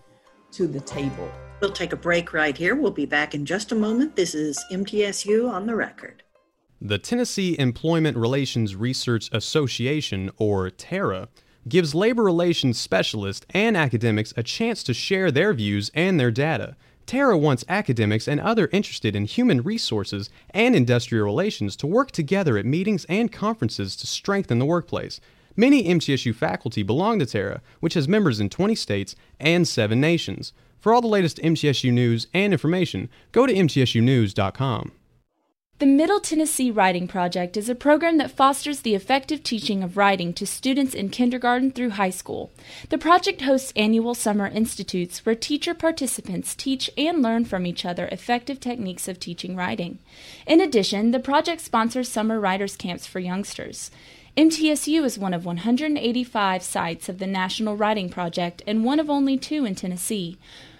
to 0.51 0.67
the 0.67 0.81
table. 0.81 1.31
We'll 1.61 1.71
take 1.71 1.93
a 1.93 1.97
break 1.97 2.33
right 2.33 2.55
here. 2.55 2.75
We'll 2.75 2.91
be 2.91 3.05
back 3.05 3.33
in 3.33 3.45
just 3.45 3.71
a 3.71 3.75
moment. 3.75 4.15
This 4.15 4.35
is 4.35 4.63
MTSU 4.71 5.49
on 5.49 5.65
the 5.65 5.75
record. 5.75 6.23
The 6.79 6.99
Tennessee 6.99 7.57
Employment 7.57 8.17
Relations 8.17 8.75
Research 8.75 9.29
Association, 9.31 10.29
or 10.37 10.69
TERRA, 10.69 11.29
gives 11.67 11.95
labor 11.95 12.23
relations 12.23 12.77
specialists 12.77 13.45
and 13.49 13.75
academics 13.75 14.33
a 14.37 14.43
chance 14.43 14.83
to 14.83 14.93
share 14.93 15.31
their 15.31 15.53
views 15.53 15.89
and 15.93 16.19
their 16.19 16.31
data. 16.31 16.75
TERRA 17.07 17.39
wants 17.39 17.65
academics 17.69 18.27
and 18.27 18.39
other 18.39 18.69
interested 18.73 19.15
in 19.15 19.25
human 19.25 19.63
resources 19.63 20.29
and 20.49 20.75
industrial 20.75 21.25
relations 21.25 21.75
to 21.77 21.87
work 21.87 22.11
together 22.11 22.57
at 22.57 22.65
meetings 22.65 23.05
and 23.05 23.31
conferences 23.31 23.95
to 23.95 24.05
strengthen 24.05 24.59
the 24.59 24.65
workplace. 24.65 25.21
Many 25.55 25.85
MTSU 25.85 26.35
faculty 26.35 26.83
belong 26.83 27.17
to 27.19 27.25
TERRA, 27.25 27.61
which 27.79 27.95
has 27.95 28.07
members 28.07 28.39
in 28.39 28.49
20 28.49 28.75
states 28.75 29.15
and 29.39 29.67
7 29.67 29.99
nations. 29.99 30.53
For 30.79 30.93
all 30.93 31.01
the 31.01 31.07
latest 31.07 31.37
MTSU 31.37 31.91
news 31.91 32.27
and 32.33 32.53
information, 32.53 33.09
go 33.31 33.47
to 33.47 33.53
mtsunews.com. 33.53 34.91
The 35.79 35.85
Middle 35.85 36.19
Tennessee 36.19 36.71
Writing 36.71 37.07
Project 37.07 37.55
is 37.55 37.69
a 37.69 37.75
program 37.75 38.17
that 38.17 38.31
fosters 38.31 38.81
the 38.81 38.95
effective 38.95 39.43
teaching 39.43 39.83
of 39.83 39.95
writing 39.95 40.33
to 40.33 40.47
students 40.47 40.95
in 40.95 41.09
kindergarten 41.09 41.69
through 41.69 41.91
high 41.91 42.09
school. 42.09 42.49
The 42.89 42.97
project 42.97 43.41
hosts 43.41 43.73
annual 43.75 44.15
summer 44.15 44.47
institutes 44.47 45.23
where 45.23 45.35
teacher 45.35 45.75
participants 45.75 46.55
teach 46.55 46.89
and 46.97 47.21
learn 47.21 47.45
from 47.45 47.67
each 47.67 47.85
other 47.85 48.07
effective 48.07 48.59
techniques 48.59 49.07
of 49.07 49.19
teaching 49.19 49.55
writing. 49.55 49.99
In 50.47 50.61
addition, 50.61 51.11
the 51.11 51.19
project 51.19 51.61
sponsors 51.61 52.09
summer 52.09 52.39
writers' 52.39 52.75
camps 52.75 53.05
for 53.05 53.19
youngsters. 53.19 53.91
MTSU 54.35 55.03
is 55.03 55.19
one 55.19 55.35
of 55.35 55.45
185 55.45 56.63
sites 56.63 57.07
of 57.07 57.19
the 57.19 57.27
National 57.27 57.77
Writing 57.77 58.09
Project 58.09 58.63
and 58.65 58.83
one 58.83 58.99
of 58.99 59.11
only 59.11 59.37
two 59.37 59.63
in 59.63 59.75
Tennessee. 59.75 60.39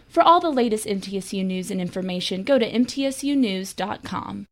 For 0.10 0.24
all 0.24 0.40
the 0.40 0.50
latest 0.50 0.88
MTSU 0.88 1.46
news 1.46 1.70
and 1.70 1.80
information, 1.80 2.42
go 2.42 2.58
to 2.58 2.68
mtsunews.com. 2.68 4.48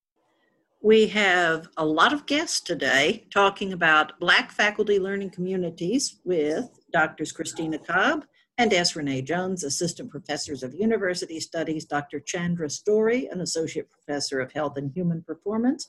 We 0.86 1.08
have 1.08 1.68
a 1.78 1.84
lot 1.84 2.14
of 2.14 2.28
guests 2.28 2.62
today 2.62 3.26
talking 3.32 3.74
about 3.74 4.20
Black 4.20 4.52
faculty 4.52 5.00
learning 5.00 5.32
communities 5.32 6.20
with 6.24 6.70
Drs. 6.94 7.32
Christina 7.32 7.80
Cobb 7.80 8.24
and 8.60 8.72
S. 8.72 8.96
Renee 8.96 9.24
Jones, 9.24 9.64
Assistant 9.64 10.12
Professors 10.12 10.62
of 10.62 10.76
University 10.76 11.40
Studies, 11.40 11.86
Dr. 11.86 12.20
Chandra 12.20 12.70
Story, 12.70 13.28
an 13.32 13.42
Associate 13.42 13.90
Professor 13.90 14.40
of 14.40 14.52
Health 14.52 14.78
and 14.78 14.92
Human 14.92 15.24
Performance, 15.24 15.88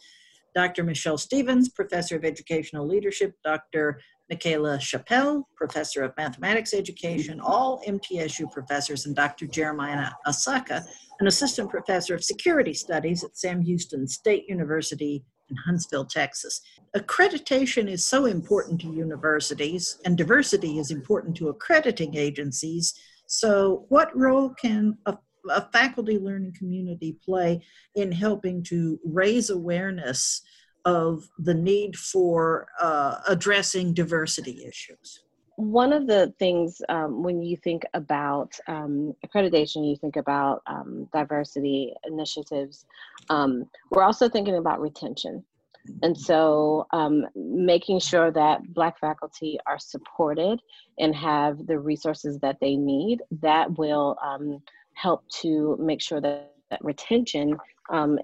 Dr. 0.54 0.82
Michelle 0.82 1.18
Stevens, 1.18 1.68
Professor 1.68 2.16
of 2.16 2.24
Educational 2.24 2.88
Leadership, 2.88 3.34
Dr. 3.44 4.00
Michaela 4.28 4.78
Chappell, 4.78 5.48
Professor 5.56 6.02
of 6.02 6.16
Mathematics 6.16 6.74
Education, 6.74 7.40
all 7.40 7.80
MTSU 7.86 8.50
professors, 8.50 9.06
and 9.06 9.14
Dr. 9.14 9.46
Jeremiah 9.46 10.10
Asaka, 10.26 10.84
an 11.20 11.26
assistant 11.26 11.70
professor 11.70 12.14
of 12.14 12.24
security 12.24 12.74
studies 12.74 13.22
at 13.22 13.36
Sam 13.36 13.62
Houston 13.62 14.08
State 14.08 14.44
University 14.48 15.24
in 15.48 15.56
Huntsville, 15.56 16.06
Texas. 16.06 16.60
Accreditation 16.96 17.88
is 17.88 18.04
so 18.04 18.26
important 18.26 18.80
to 18.80 18.88
universities, 18.88 19.98
and 20.04 20.18
diversity 20.18 20.78
is 20.78 20.90
important 20.90 21.36
to 21.36 21.48
accrediting 21.48 22.16
agencies. 22.16 22.94
So, 23.28 23.86
what 23.88 24.16
role 24.16 24.50
can 24.50 24.98
a, 25.06 25.16
a 25.50 25.68
faculty 25.72 26.18
learning 26.18 26.54
community 26.58 27.16
play 27.24 27.62
in 27.94 28.10
helping 28.10 28.64
to 28.64 28.98
raise 29.04 29.50
awareness 29.50 30.42
of 30.86 31.28
the 31.38 31.52
need 31.52 31.96
for 31.96 32.68
uh, 32.80 33.18
addressing 33.28 33.92
diversity 33.92 34.64
issues? 34.64 35.20
one 35.56 35.92
of 35.92 36.06
the 36.06 36.32
things 36.38 36.82
um, 36.90 37.22
when 37.22 37.42
you 37.42 37.56
think 37.56 37.82
about 37.94 38.52
um, 38.68 39.14
accreditation, 39.26 39.88
you 39.88 39.96
think 39.96 40.16
about 40.16 40.62
um, 40.66 41.08
diversity 41.14 41.94
initiatives. 42.04 42.84
Um, 43.30 43.64
we're 43.90 44.02
also 44.02 44.28
thinking 44.28 44.56
about 44.56 44.80
retention. 44.80 45.42
And 46.02 46.18
so, 46.18 46.86
um, 46.92 47.26
making 47.36 48.00
sure 48.00 48.30
that 48.32 48.74
Black 48.74 48.98
faculty 48.98 49.58
are 49.66 49.78
supported 49.78 50.60
and 50.98 51.14
have 51.14 51.64
the 51.66 51.78
resources 51.78 52.38
that 52.40 52.58
they 52.60 52.74
need, 52.76 53.22
that 53.40 53.78
will 53.78 54.16
um, 54.22 54.60
help 54.94 55.22
to 55.42 55.76
make 55.80 56.02
sure 56.02 56.20
that, 56.20 56.54
that 56.70 56.84
retention 56.84 57.56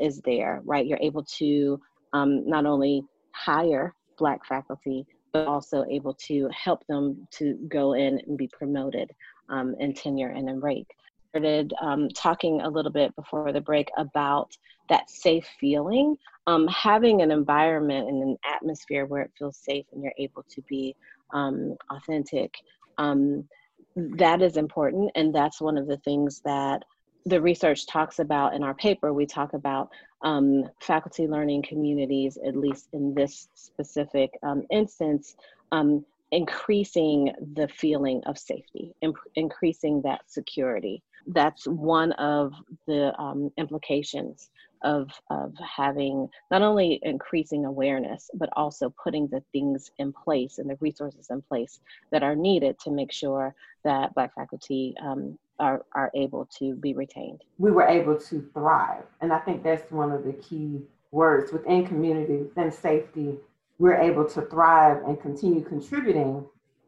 is 0.01 0.21
there, 0.23 0.61
right? 0.65 0.85
You're 0.85 0.99
able 1.01 1.23
to 1.39 1.81
not 2.15 2.67
only 2.67 3.05
hire 3.33 3.95
Black 4.19 4.45
faculty, 4.47 5.07
but 5.33 5.47
also 5.47 5.85
able 5.91 6.15
to 6.15 6.49
help 6.53 6.87
them 6.87 7.27
to 7.33 7.55
go 7.69 7.95
in 7.95 8.21
and 8.27 8.37
be 8.37 8.49
promoted 8.49 9.11
um, 9.49 9.75
in 9.81 9.95
tenure 9.95 10.29
and 10.29 10.49
in 10.49 10.61
rank. 10.61 10.87
Started 11.31 11.73
um, 11.81 12.09
talking 12.11 12.61
a 12.61 12.69
little 12.69 12.93
bit 12.93 13.15
before 13.17 13.53
the 13.53 13.61
break 13.61 13.91
about 13.97 14.55
that 14.91 15.09
safe 15.09 15.47
feeling, 15.59 16.17
um, 16.47 16.69
having 16.69 17.23
an 17.23 17.31
environment 17.31 18.09
and 18.09 18.23
an 18.23 18.37
atmosphere 18.45 19.07
where 19.07 19.23
it 19.23 19.31
feels 19.39 19.57
safe 19.57 19.87
and 19.93 20.03
you're 20.03 20.13
able 20.19 20.45
to 20.51 20.61
be 20.69 20.95
um, 21.33 21.77
authentic. 21.91 22.55
Um, 22.99 23.49
that 23.97 24.43
is 24.43 24.57
important, 24.57 25.11
and 25.15 25.35
that's 25.35 25.61
one 25.61 25.79
of 25.79 25.87
the 25.87 25.99
things 25.99 26.43
that 26.45 26.83
the 27.25 27.41
research 27.41 27.87
talks 27.87 28.19
about 28.19 28.55
in 28.55 28.63
our 28.63 28.75
paper. 28.75 29.13
We 29.13 29.27
talk 29.27 29.53
about 29.55 29.91
um, 30.23 30.69
faculty 30.81 31.27
learning 31.27 31.63
communities, 31.63 32.39
at 32.47 32.57
least 32.57 32.89
in 32.93 33.15
this 33.15 33.49
specific 33.55 34.31
um, 34.43 34.65
instance, 34.71 35.37
um, 35.73 36.05
increasing 36.31 37.33
the 37.55 37.69
feeling 37.69 38.23
of 38.27 38.39
safety, 38.39 38.95
imp- 39.03 39.17
increasing 39.35 40.01
that 40.03 40.23
security. 40.27 41.03
That's 41.27 41.67
one 41.67 42.13
of 42.13 42.55
the 42.87 43.15
um, 43.21 43.51
implications 43.57 44.51
of, 44.83 45.11
of 45.31 45.55
having 45.59 46.29
not 46.51 46.63
only 46.63 46.99
increasing 47.03 47.65
awareness, 47.65 48.31
but 48.35 48.49
also 48.57 48.93
putting 49.03 49.29
the 49.29 49.43
things 49.53 49.91
in 49.99 50.13
place 50.13 50.59
and 50.59 50.69
the 50.69 50.77
resources 50.81 51.29
in 51.31 51.43
place 51.43 51.79
that 52.11 52.25
are 52.25 52.35
needed 52.35 52.79
to 52.81 52.91
make 52.91 53.13
sure 53.13 53.55
that 53.85 54.15
Black 54.15 54.35
faculty 54.35 54.95
um, 55.01 55.39
are, 55.59 55.85
are 55.93 56.11
able 56.15 56.49
to 56.59 56.75
be 56.77 56.95
retained. 56.95 57.43
We 57.59 57.71
were 57.71 57.87
able 57.87 58.19
to 58.19 58.51
thrive. 58.53 59.05
And 59.21 59.33
I 59.33 59.39
think 59.39 59.63
that's 59.63 59.91
one 59.91 60.11
of 60.13 60.25
the 60.25 60.33
key 60.33 60.83
words 61.11 61.53
within 61.53 61.87
community, 61.87 62.37
within 62.39 62.71
safety. 62.73 63.37
We're 63.79 64.01
able 64.01 64.29
to 64.31 64.43
thrive 64.43 65.03
and 65.07 65.21
continue 65.21 65.63
contributing 65.63 66.45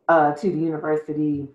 uh, 0.08 0.32
to 0.32 0.50
the 0.50 0.58
university 0.58 1.48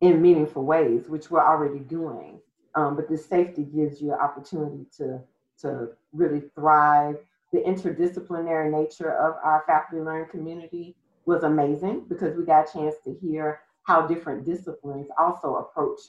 in 0.00 0.22
meaningful 0.22 0.64
ways, 0.64 1.08
which 1.08 1.30
we're 1.30 1.46
already 1.46 1.80
doing. 1.80 2.40
Um, 2.74 2.94
but 2.96 3.08
this 3.08 3.24
safety 3.24 3.64
gives 3.64 4.02
you 4.02 4.12
an 4.12 4.20
opportunity 4.20 4.84
to, 4.98 5.20
to 5.62 5.88
really 6.12 6.42
thrive. 6.54 7.16
The 7.52 7.60
interdisciplinary 7.60 8.70
nature 8.70 9.12
of 9.12 9.36
our 9.42 9.64
faculty 9.66 10.04
learning 10.04 10.28
community 10.30 10.94
was 11.24 11.42
amazing 11.42 12.04
because 12.08 12.36
we 12.36 12.44
got 12.44 12.68
a 12.68 12.72
chance 12.72 12.96
to 13.04 13.16
hear 13.20 13.60
how 13.84 14.06
different 14.06 14.44
disciplines 14.44 15.06
also 15.18 15.56
approach 15.56 16.00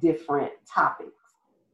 different 0.00 0.52
topics 0.72 1.22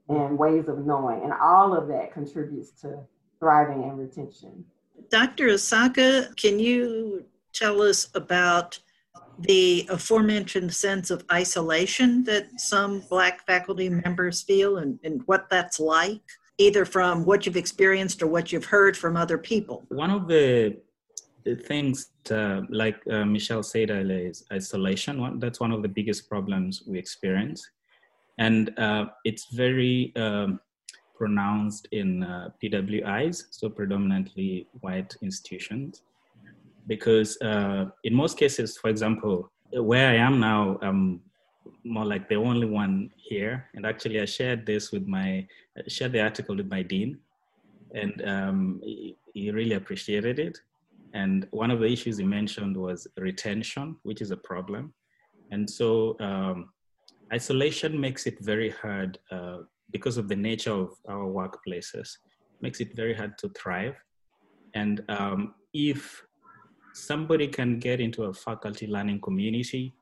and 0.09 0.39
ways 0.39 0.69
of 0.69 0.85
knowing. 0.87 1.23
And 1.23 1.33
all 1.33 1.77
of 1.77 1.89
that 1.89 2.13
contributes 2.13 2.71
to 2.83 3.01
thriving 3.39 3.85
and 3.85 3.99
retention. 3.99 4.65
Dr. 5.11 5.49
Asaka, 5.49 6.35
can 6.37 6.59
you 6.59 7.25
tell 7.53 7.83
us 7.83 8.09
about 8.15 8.79
the 9.41 9.87
aforementioned 9.89 10.75
sense 10.75 11.11
of 11.11 11.25
isolation 11.31 12.25
that 12.25 12.61
some 12.61 13.01
Black 13.09 13.47
faculty 13.47 13.89
members 13.89 14.43
feel 14.43 14.79
and, 14.79 14.99
and 15.05 15.23
what 15.27 15.49
that's 15.49 15.79
like, 15.79 16.23
either 16.59 16.85
from 16.85 17.25
what 17.25 17.47
you've 17.47 17.57
experienced 17.57 18.21
or 18.23 18.27
what 18.27 18.51
you've 18.51 18.65
heard 18.65 18.97
from 18.97 19.17
other 19.17 19.39
people? 19.39 19.85
One 19.89 20.11
of 20.11 20.27
the, 20.27 20.79
the 21.45 21.55
things, 21.55 22.11
uh, 22.31 22.63
like 22.69 23.01
uh, 23.09 23.25
Michelle 23.25 23.63
said 23.63 23.91
earlier, 23.91 24.27
is 24.29 24.45
isolation. 24.53 25.21
One, 25.21 25.39
that's 25.39 25.61
one 25.61 25.71
of 25.71 25.83
the 25.83 25.89
biggest 25.89 26.29
problems 26.29 26.83
we 26.87 26.99
experience 26.99 27.65
and 28.39 28.79
uh, 28.79 29.07
it's 29.25 29.47
very 29.53 30.13
um, 30.17 30.61
pronounced 31.17 31.89
in 31.93 32.23
uh, 32.23 32.51
PWIs, 32.63 33.45
so 33.51 33.69
predominantly 33.69 34.69
white 34.81 35.15
institutions, 35.23 36.03
because 36.87 37.41
uh, 37.43 37.87
in 38.05 38.15
most 38.15 38.39
cases, 38.39 38.79
for 38.79 38.89
example, 38.89 39.51
where 39.73 40.09
I 40.09 40.15
am 40.15 40.41
now, 40.41 40.79
I'm 40.81 41.21
more 41.85 42.05
like 42.05 42.29
the 42.29 42.37
only 42.37 42.67
one 42.67 43.11
here, 43.17 43.69
and 43.75 43.85
actually 43.85 44.21
I 44.21 44.25
shared 44.25 44.65
this 44.65 44.93
with 44.93 45.07
my 45.07 45.47
shared 45.87 46.13
the 46.13 46.23
article 46.23 46.57
with 46.57 46.69
my 46.69 46.83
dean, 46.83 47.19
and 47.95 48.23
um, 48.27 48.81
he, 48.83 49.17
he 49.35 49.51
really 49.51 49.75
appreciated 49.75 50.39
it. 50.39 50.59
And 51.15 51.47
one 51.51 51.71
of 51.71 51.81
the 51.81 51.87
issues 51.87 52.19
he 52.19 52.25
mentioned 52.25 52.77
was 52.77 53.07
retention, 53.17 53.97
which 54.03 54.21
is 54.21 54.31
a 54.31 54.37
problem. 54.37 54.93
And 55.51 55.69
so 55.69 56.17
um, 56.21 56.69
isolation 57.33 58.01
makes 58.01 58.27
it 58.27 58.39
very 58.41 58.71
hard 58.71 59.19
uh, 59.31 59.59
because 59.91 60.17
of 60.17 60.29
the 60.29 60.37
nature 60.37 60.73
of 60.73 60.91
our 61.09 61.27
workplaces, 61.27 62.11
makes 62.61 62.81
it 62.81 62.95
very 62.95 63.15
hard 63.15 63.39
to 63.39 63.49
thrive. 63.51 63.97
And 64.75 65.03
um, 65.09 65.55
if 65.73 66.23
somebody 66.95 67.49
can 67.49 67.79
get 67.79 68.01
into 68.01 68.25
a 68.25 68.33
faculty 68.33 68.87
learning 68.87 69.21
community, 69.21 69.95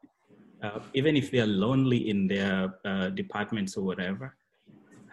uh, 0.62 0.80
even 0.94 1.16
if 1.16 1.30
they're 1.30 1.46
lonely 1.46 2.08
in 2.08 2.26
their 2.26 2.74
uh, 2.84 3.10
departments 3.10 3.76
or 3.76 3.84
whatever, 3.84 4.34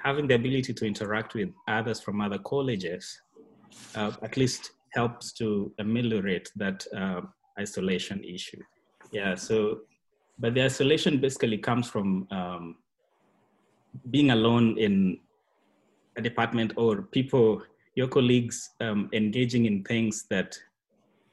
having 0.01 0.27
the 0.27 0.35
ability 0.35 0.73
to 0.73 0.85
interact 0.85 1.33
with 1.33 1.49
others 1.67 1.99
from 2.01 2.21
other 2.21 2.39
colleges 2.39 3.21
uh, 3.95 4.11
at 4.21 4.37
least 4.37 4.71
helps 4.93 5.31
to 5.33 5.73
ameliorate 5.79 6.51
that 6.55 6.85
uh, 6.95 7.21
isolation 7.59 8.23
issue. 8.23 8.61
Yeah, 9.11 9.35
so, 9.35 9.81
but 10.39 10.53
the 10.53 10.63
isolation 10.63 11.19
basically 11.19 11.57
comes 11.57 11.89
from 11.89 12.27
um, 12.31 12.75
being 14.09 14.31
alone 14.31 14.77
in 14.77 15.19
a 16.17 16.21
department 16.21 16.73
or 16.75 17.03
people, 17.03 17.61
your 17.95 18.07
colleagues 18.07 18.71
um, 18.81 19.09
engaging 19.13 19.65
in 19.65 19.83
things 19.83 20.25
that 20.29 20.57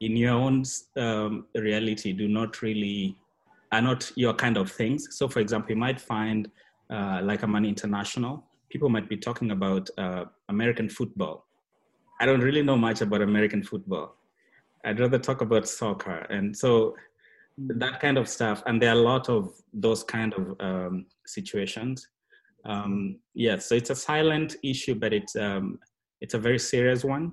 in 0.01 0.17
your 0.17 0.33
own 0.33 0.65
um, 0.97 1.47
reality 1.55 2.13
do 2.13 2.29
not 2.29 2.63
really, 2.63 3.17
are 3.73 3.83
not 3.83 4.11
your 4.17 4.35
kind 4.35 4.57
of 4.57 4.71
things. 4.71 5.09
So 5.17 5.29
for 5.29 5.41
example, 5.41 5.71
you 5.71 5.77
might 5.77 6.01
find 6.01 6.51
uh, 6.91 7.21
like 7.23 7.43
I'm 7.43 7.55
an 7.55 7.65
international, 7.65 8.45
people 8.69 8.89
might 8.89 9.09
be 9.09 9.17
talking 9.17 9.51
about 9.51 9.89
uh, 9.99 10.25
American 10.49 10.89
football 10.89 11.47
I 12.21 12.27
don't 12.27 12.41
really 12.41 12.63
know 12.63 12.77
much 12.77 13.01
about 13.01 13.23
American 13.23 13.63
football. 13.63 14.15
I'd 14.85 15.01
rather 15.01 15.19
talk 15.19 15.41
about 15.41 15.67
soccer. 15.67 16.27
And 16.29 16.55
so 16.55 16.95
that 17.69 18.01
kind 18.01 18.19
of 18.19 18.29
stuff. 18.29 18.63
And 18.67 18.81
there 18.81 18.91
are 18.91 18.99
a 18.99 19.03
lot 19.03 19.29
of 19.29 19.53
those 19.73 20.03
kind 20.03 20.35
of 20.35 20.57
um, 20.61 21.07
situations. 21.27 22.07
Um, 22.65 23.19
yeah, 23.35 23.59
so 23.59 23.75
it's 23.75 23.91
a 23.91 23.95
silent 23.95 24.57
issue, 24.63 24.95
but 24.95 25.13
it's, 25.13 25.37
um, 25.37 25.79
it's 26.21 26.35
a 26.35 26.39
very 26.39 26.59
serious 26.59 27.05
one, 27.05 27.33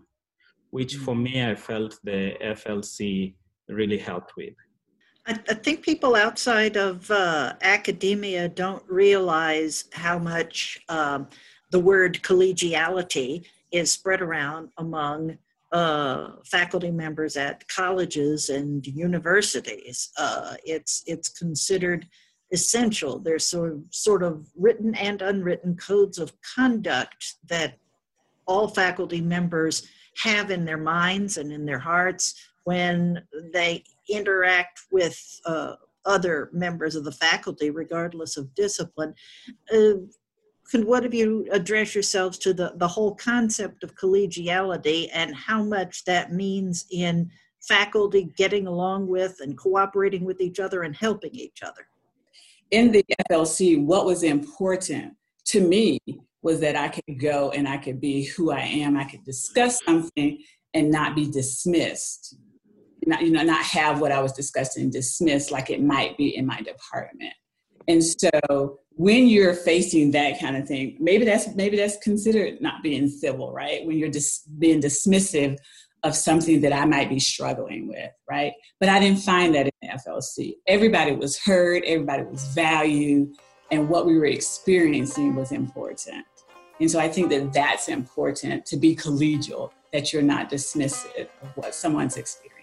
which 0.72 0.96
for 0.96 1.16
me, 1.16 1.44
I 1.44 1.56
felt 1.56 2.00
the 2.04 2.34
FLC 2.44 3.36
really 3.68 3.98
helped 3.98 4.34
with. 4.38 4.54
I, 5.26 5.40
I 5.50 5.54
think 5.56 5.82
people 5.82 6.16
outside 6.16 6.78
of 6.78 7.10
uh, 7.12 7.54
academia 7.62 8.48
don't 8.48 8.84
realize 8.88 9.86
how 9.92 10.18
much 10.18 10.80
um, 10.88 11.28
the 11.72 11.80
word 11.80 12.22
collegiality 12.24 13.46
is 13.72 13.92
spread 13.92 14.22
around 14.22 14.70
among 14.78 15.38
uh, 15.72 16.32
faculty 16.46 16.92
members 16.92 17.36
at 17.36 17.68
colleges 17.68 18.50
and 18.50 18.86
universities. 18.88 20.12
Uh, 20.18 20.56
it's 20.64 21.04
it's 21.06 21.30
considered 21.30 22.08
essential. 22.54 23.20
There's 23.20 23.44
sort 23.44 23.74
of, 23.74 23.84
sort 23.92 24.24
of 24.24 24.48
written 24.56 24.96
and 24.96 25.22
unwritten 25.22 25.76
codes 25.76 26.18
of 26.18 26.34
conduct 26.56 27.36
that 27.50 27.78
all 28.46 28.70
faculty 28.70 29.20
members 29.20 29.86
have 30.24 30.52
in 30.52 30.64
their 30.64 30.78
minds 30.78 31.38
and 31.38 31.52
in 31.52 31.66
their 31.66 31.80
hearts 31.80 32.34
when 32.64 33.22
they 33.54 33.84
interact 34.10 34.82
with 34.92 35.20
uh, 35.46 35.74
other 36.06 36.50
members 36.54 36.96
of 36.96 37.04
the 37.04 37.12
faculty, 37.12 37.70
regardless 37.70 38.38
of 38.38 38.54
discipline. 38.56 39.14
Uh, 39.74 39.94
could 40.70 40.86
one 40.86 41.06
of 41.06 41.14
you 41.14 41.48
address 41.52 41.96
yourselves 41.96 42.38
to 42.40 42.54
the, 42.54 42.74
the 42.76 42.88
whole 42.88 43.16
concept 43.16 43.84
of 43.84 43.96
collegiality 43.96 45.10
and 45.14 45.36
how 45.36 45.64
much 45.64 46.04
that 46.06 46.34
means 46.34 46.86
in 46.92 47.30
faculty 47.62 48.32
getting 48.38 48.68
along 48.68 49.08
with 49.08 49.38
and 49.40 49.58
cooperating 49.58 50.26
with 50.26 50.42
each 50.42 50.60
other 50.60 50.84
and 50.84 50.96
helping 50.96 51.34
each 51.34 51.64
other? 51.64 51.88
In 52.72 52.92
the 52.92 53.04
FLC, 53.30 53.84
what 53.84 54.06
was 54.06 54.24
important 54.24 55.14
to 55.46 55.62
me 55.62 56.00
was 56.42 56.60
that 56.60 56.76
I 56.76 56.90
could 56.90 57.20
go 57.20 57.52
and 57.52 57.68
I 57.68 57.78
could 57.78 58.02
be 58.02 58.26
who 58.26 58.52
I 58.52 58.60
am. 58.62 58.98
I 58.98 59.06
could 59.06 59.24
discuss 59.24 59.82
something 59.86 60.38
and 60.74 60.92
not 60.92 61.16
be 61.16 61.30
dismissed. 61.30 62.36
Not, 63.06 63.22
you 63.22 63.32
know, 63.32 63.44
not 63.44 63.64
have 63.64 64.02
what 64.02 64.12
I 64.12 64.22
was 64.22 64.34
discussing 64.34 64.90
dismissed 64.90 65.50
like 65.52 65.70
it 65.70 65.82
might 65.82 66.18
be 66.18 66.36
in 66.36 66.46
my 66.46 66.62
department. 66.62 67.34
And 67.88 68.04
so 68.04 68.80
when 68.92 69.28
you're 69.28 69.54
facing 69.54 70.12
that 70.12 70.40
kind 70.40 70.58
of 70.58 70.68
thing, 70.68 70.98
maybe 71.00 71.26
that's 71.26 71.56
maybe 71.56 71.78
that's 71.78 71.98
considered 71.98 72.62
not 72.62 72.84
being 72.84 73.08
civil, 73.08 73.54
right? 73.54 73.86
When 73.86 73.98
you're 73.98 74.10
just 74.10 74.60
being 74.60 74.82
dismissive 74.82 75.58
of 76.04 76.16
something 76.16 76.62
that 76.62 76.74
I 76.74 76.86
might 76.86 77.10
be 77.10 77.20
struggling 77.20 77.88
with, 77.88 78.12
right? 78.30 78.54
But 78.80 78.90
I 78.90 79.00
didn't 79.00 79.20
find 79.20 79.54
that 79.56 79.68
in 79.68 79.72
the 79.82 79.88
FLC. 79.88 80.56
Everybody 80.68 81.14
was 81.14 81.38
heard, 81.38 81.84
everybody 81.86 82.24
was 82.24 82.44
valued, 82.54 83.36
and 83.72 83.90
what 83.90 84.06
we 84.06 84.18
were 84.18 84.26
experiencing 84.26 85.36
was 85.36 85.52
important. 85.52 86.26
And 86.80 86.90
so 86.90 87.00
I 87.00 87.10
think 87.10 87.30
that 87.30 87.54
that's 87.54 87.88
important 87.88 88.66
to 88.68 88.78
be 88.78 88.96
collegial, 88.96 89.72
that 89.92 90.14
you're 90.14 90.22
not 90.22 90.50
dismissive 90.50 91.28
of 91.42 91.50
what 91.56 91.74
someone's 91.74 92.18
experiencing. 92.18 92.58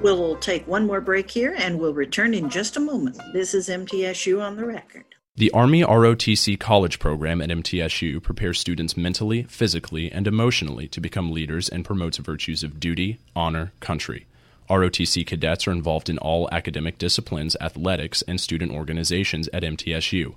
We'll 0.00 0.36
take 0.36 0.66
one 0.68 0.86
more 0.86 1.00
break 1.00 1.28
here 1.28 1.54
and 1.58 1.78
we'll 1.78 1.92
return 1.92 2.32
in 2.32 2.50
just 2.50 2.76
a 2.76 2.80
moment. 2.80 3.18
This 3.32 3.52
is 3.52 3.68
MTSU 3.68 4.40
on 4.40 4.56
the 4.56 4.64
record. 4.64 5.04
The 5.34 5.50
Army 5.50 5.82
ROTC 5.82 6.58
College 6.58 7.00
program 7.00 7.40
at 7.40 7.48
MTSU 7.48 8.22
prepares 8.22 8.60
students 8.60 8.96
mentally, 8.96 9.44
physically, 9.44 10.10
and 10.10 10.26
emotionally 10.26 10.86
to 10.88 11.00
become 11.00 11.32
leaders 11.32 11.68
and 11.68 11.84
promotes 11.84 12.18
virtues 12.18 12.62
of 12.62 12.78
duty, 12.78 13.18
honor, 13.34 13.72
country. 13.80 14.26
ROTC 14.70 15.26
cadets 15.26 15.66
are 15.66 15.72
involved 15.72 16.08
in 16.08 16.18
all 16.18 16.48
academic 16.52 16.98
disciplines, 16.98 17.56
athletics, 17.60 18.22
and 18.22 18.40
student 18.40 18.70
organizations 18.70 19.48
at 19.52 19.62
MTSU. 19.62 20.34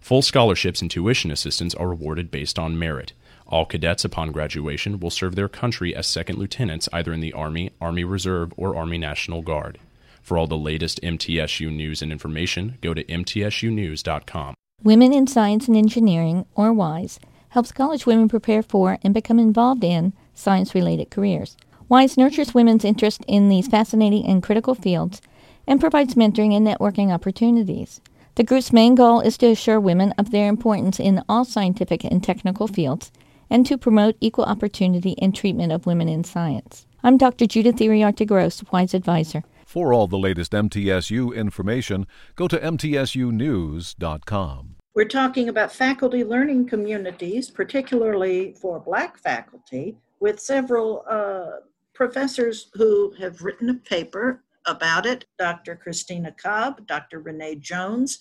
Full 0.00 0.22
scholarships 0.22 0.82
and 0.82 0.90
tuition 0.90 1.30
assistance 1.30 1.74
are 1.74 1.92
awarded 1.92 2.30
based 2.30 2.58
on 2.58 2.78
merit. 2.78 3.12
All 3.46 3.66
cadets 3.66 4.04
upon 4.04 4.32
graduation 4.32 4.98
will 4.98 5.10
serve 5.10 5.34
their 5.34 5.48
country 5.48 5.94
as 5.94 6.06
second 6.06 6.38
lieutenants 6.38 6.88
either 6.92 7.12
in 7.12 7.20
the 7.20 7.32
Army, 7.34 7.70
Army 7.80 8.04
Reserve, 8.04 8.52
or 8.56 8.74
Army 8.74 8.98
National 8.98 9.42
Guard. 9.42 9.78
For 10.22 10.38
all 10.38 10.46
the 10.46 10.56
latest 10.56 11.00
MTSU 11.02 11.70
news 11.70 12.00
and 12.00 12.10
information, 12.10 12.78
go 12.80 12.94
to 12.94 13.04
mtsunews.com. 13.04 14.54
Women 14.82 15.12
in 15.12 15.26
Science 15.26 15.68
and 15.68 15.76
Engineering, 15.76 16.46
or 16.54 16.72
WISE, 16.72 17.20
helps 17.50 17.72
college 17.72 18.06
women 18.06 18.28
prepare 18.28 18.62
for 18.62 18.98
and 19.02 19.12
become 19.12 19.38
involved 19.38 19.84
in 19.84 20.14
science 20.34 20.74
related 20.74 21.10
careers. 21.10 21.56
WISE 21.88 22.16
nurtures 22.16 22.54
women's 22.54 22.84
interest 22.84 23.22
in 23.28 23.50
these 23.50 23.68
fascinating 23.68 24.26
and 24.26 24.42
critical 24.42 24.74
fields 24.74 25.20
and 25.66 25.80
provides 25.80 26.14
mentoring 26.14 26.56
and 26.56 26.66
networking 26.66 27.12
opportunities. 27.12 28.00
The 28.36 28.42
group's 28.42 28.72
main 28.72 28.94
goal 28.94 29.20
is 29.20 29.36
to 29.38 29.50
assure 29.50 29.78
women 29.78 30.12
of 30.18 30.30
their 30.30 30.48
importance 30.48 30.98
in 30.98 31.22
all 31.28 31.44
scientific 31.44 32.02
and 32.04 32.24
technical 32.24 32.66
fields 32.66 33.12
and 33.54 33.64
to 33.64 33.78
promote 33.78 34.16
equal 34.20 34.44
opportunity 34.46 35.14
and 35.22 35.32
treatment 35.32 35.72
of 35.72 35.86
women 35.86 36.08
in 36.08 36.24
science. 36.24 36.88
I'm 37.04 37.16
Dr. 37.16 37.46
Judith 37.46 37.76
Iriarte 37.76 38.26
Gross, 38.26 38.64
WISE 38.72 38.94
Advisor. 38.94 39.44
For 39.64 39.94
all 39.94 40.08
the 40.08 40.18
latest 40.18 40.50
MTSU 40.50 41.32
information, 41.32 42.08
go 42.34 42.48
to 42.48 42.58
MTSUnews.com. 42.58 44.74
We're 44.96 45.04
talking 45.04 45.48
about 45.48 45.70
faculty 45.70 46.24
learning 46.24 46.66
communities, 46.66 47.48
particularly 47.48 48.56
for 48.60 48.80
Black 48.80 49.18
faculty, 49.18 49.98
with 50.18 50.40
several 50.40 51.04
uh, 51.08 51.60
professors 51.94 52.70
who 52.74 53.12
have 53.20 53.42
written 53.42 53.70
a 53.70 53.74
paper 53.74 54.42
about 54.66 55.06
it 55.06 55.26
Dr. 55.38 55.76
Christina 55.76 56.32
Cobb, 56.32 56.84
Dr. 56.88 57.20
Renee 57.20 57.54
Jones, 57.56 58.18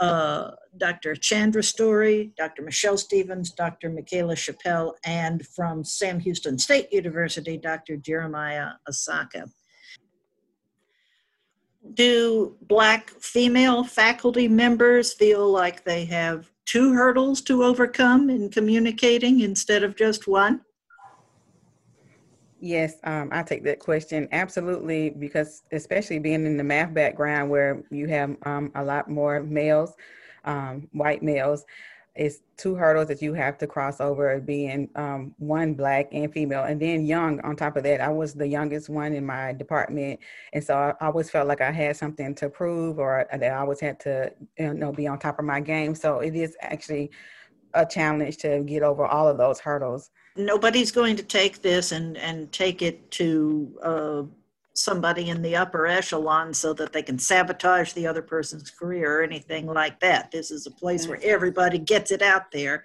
uh, 0.00 0.52
Dr. 0.76 1.14
Chandra 1.16 1.62
Story, 1.62 2.32
Dr. 2.36 2.62
Michelle 2.62 2.96
Stevens, 2.96 3.50
Dr. 3.50 3.90
Michaela 3.90 4.36
Chappell, 4.36 4.96
and 5.04 5.46
from 5.46 5.84
Sam 5.84 6.20
Houston 6.20 6.58
State 6.58 6.92
University, 6.92 7.56
Dr. 7.56 7.96
Jeremiah 7.96 8.72
Asaka. 8.88 9.50
Do 11.94 12.56
Black 12.62 13.10
female 13.10 13.82
faculty 13.82 14.46
members 14.46 15.12
feel 15.12 15.50
like 15.50 15.84
they 15.84 16.04
have 16.04 16.50
two 16.66 16.92
hurdles 16.92 17.40
to 17.42 17.64
overcome 17.64 18.28
in 18.28 18.50
communicating 18.50 19.40
instead 19.40 19.82
of 19.82 19.96
just 19.96 20.28
one? 20.28 20.60
Yes, 22.60 22.94
um, 23.04 23.28
I 23.32 23.42
take 23.44 23.62
that 23.64 23.78
question 23.78 24.28
absolutely 24.32 25.10
because 25.10 25.62
especially 25.70 26.18
being 26.18 26.44
in 26.44 26.56
the 26.56 26.64
math 26.64 26.92
background 26.92 27.50
where 27.50 27.84
you 27.90 28.08
have 28.08 28.36
um, 28.42 28.72
a 28.74 28.82
lot 28.84 29.08
more 29.08 29.42
males, 29.44 29.94
um, 30.44 30.88
white 30.92 31.22
males, 31.22 31.64
it's 32.16 32.40
two 32.56 32.74
hurdles 32.74 33.06
that 33.08 33.22
you 33.22 33.32
have 33.34 33.58
to 33.58 33.68
cross 33.68 34.00
over 34.00 34.40
being 34.40 34.88
um, 34.96 35.34
one 35.38 35.74
black 35.74 36.08
and 36.10 36.32
female 36.32 36.64
and 36.64 36.82
then 36.82 37.06
young 37.06 37.40
on 37.42 37.54
top 37.54 37.76
of 37.76 37.84
that. 37.84 38.00
I 38.00 38.08
was 38.08 38.34
the 38.34 38.48
youngest 38.48 38.88
one 38.88 39.12
in 39.12 39.24
my 39.24 39.52
department 39.52 40.18
and 40.52 40.64
so 40.64 40.74
i 40.74 40.94
always 41.00 41.30
felt 41.30 41.46
like 41.46 41.60
i 41.60 41.70
had 41.70 41.96
something 41.96 42.34
to 42.34 42.48
prove 42.48 42.98
or 42.98 43.24
that 43.30 43.44
i 43.44 43.56
always 43.56 43.78
had 43.80 44.00
to 44.00 44.32
you 44.58 44.74
know 44.74 44.90
be 44.90 45.06
on 45.06 45.20
top 45.20 45.38
of 45.38 45.44
my 45.44 45.60
game. 45.60 45.94
So 45.94 46.18
it 46.18 46.34
is 46.34 46.56
actually 46.60 47.12
a 47.74 47.84
challenge 47.86 48.38
to 48.38 48.62
get 48.64 48.82
over 48.82 49.04
all 49.06 49.28
of 49.28 49.38
those 49.38 49.60
hurdles 49.60 50.10
nobody's 50.38 50.92
going 50.92 51.16
to 51.16 51.22
take 51.22 51.60
this 51.62 51.92
and 51.92 52.16
and 52.16 52.50
take 52.52 52.80
it 52.80 53.10
to 53.10 53.78
uh, 53.82 54.22
somebody 54.78 55.28
in 55.28 55.42
the 55.42 55.56
upper 55.56 55.86
echelon 55.86 56.54
so 56.54 56.72
that 56.72 56.92
they 56.92 57.02
can 57.02 57.18
sabotage 57.18 57.92
the 57.92 58.06
other 58.06 58.22
person's 58.22 58.70
career 58.70 59.18
or 59.20 59.22
anything 59.22 59.66
like 59.66 59.98
that. 60.00 60.30
This 60.30 60.50
is 60.50 60.66
a 60.66 60.70
place 60.70 61.08
where 61.08 61.20
everybody 61.22 61.78
gets 61.78 62.10
it 62.12 62.22
out 62.22 62.50
there 62.52 62.84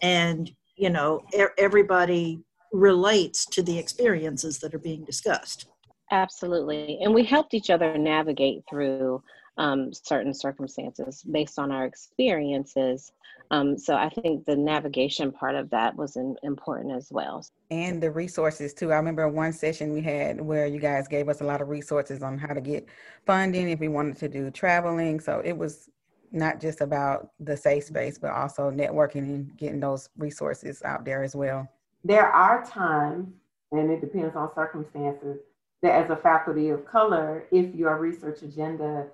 and, 0.00 0.50
you 0.76 0.90
know, 0.90 1.22
everybody 1.58 2.42
relates 2.72 3.46
to 3.46 3.62
the 3.62 3.78
experiences 3.78 4.58
that 4.58 4.74
are 4.74 4.78
being 4.78 5.04
discussed. 5.04 5.66
Absolutely. 6.10 6.98
And 7.02 7.14
we 7.14 7.24
helped 7.24 7.54
each 7.54 7.70
other 7.70 7.96
navigate 7.96 8.62
through 8.68 9.22
um, 9.56 9.92
certain 9.92 10.34
circumstances 10.34 11.22
based 11.22 11.58
on 11.58 11.70
our 11.70 11.84
experiences. 11.84 13.12
Um, 13.50 13.76
so 13.78 13.94
I 13.94 14.08
think 14.08 14.46
the 14.46 14.56
navigation 14.56 15.30
part 15.30 15.54
of 15.54 15.70
that 15.70 15.94
was 15.96 16.16
in, 16.16 16.36
important 16.42 16.92
as 16.92 17.08
well. 17.10 17.46
And 17.70 18.02
the 18.02 18.10
resources 18.10 18.74
too. 18.74 18.92
I 18.92 18.96
remember 18.96 19.28
one 19.28 19.52
session 19.52 19.92
we 19.92 20.00
had 20.00 20.40
where 20.40 20.66
you 20.66 20.80
guys 20.80 21.06
gave 21.06 21.28
us 21.28 21.40
a 21.40 21.44
lot 21.44 21.60
of 21.60 21.68
resources 21.68 22.22
on 22.22 22.38
how 22.38 22.54
to 22.54 22.60
get 22.60 22.88
funding 23.26 23.68
if 23.68 23.80
we 23.80 23.88
wanted 23.88 24.16
to 24.18 24.28
do 24.28 24.50
traveling. 24.50 25.20
So 25.20 25.40
it 25.44 25.56
was 25.56 25.90
not 26.32 26.60
just 26.60 26.80
about 26.80 27.30
the 27.38 27.56
safe 27.56 27.84
space, 27.84 28.18
but 28.18 28.32
also 28.32 28.70
networking 28.70 29.18
and 29.18 29.56
getting 29.56 29.78
those 29.78 30.08
resources 30.18 30.82
out 30.82 31.04
there 31.04 31.22
as 31.22 31.36
well. 31.36 31.68
There 32.02 32.26
are 32.26 32.64
times, 32.66 33.28
and 33.70 33.90
it 33.90 34.00
depends 34.00 34.34
on 34.34 34.52
circumstances, 34.54 35.38
that 35.82 35.92
as 35.92 36.10
a 36.10 36.16
faculty 36.16 36.70
of 36.70 36.84
color, 36.86 37.44
if 37.52 37.72
your 37.74 37.98
research 37.98 38.42
agenda 38.42 39.06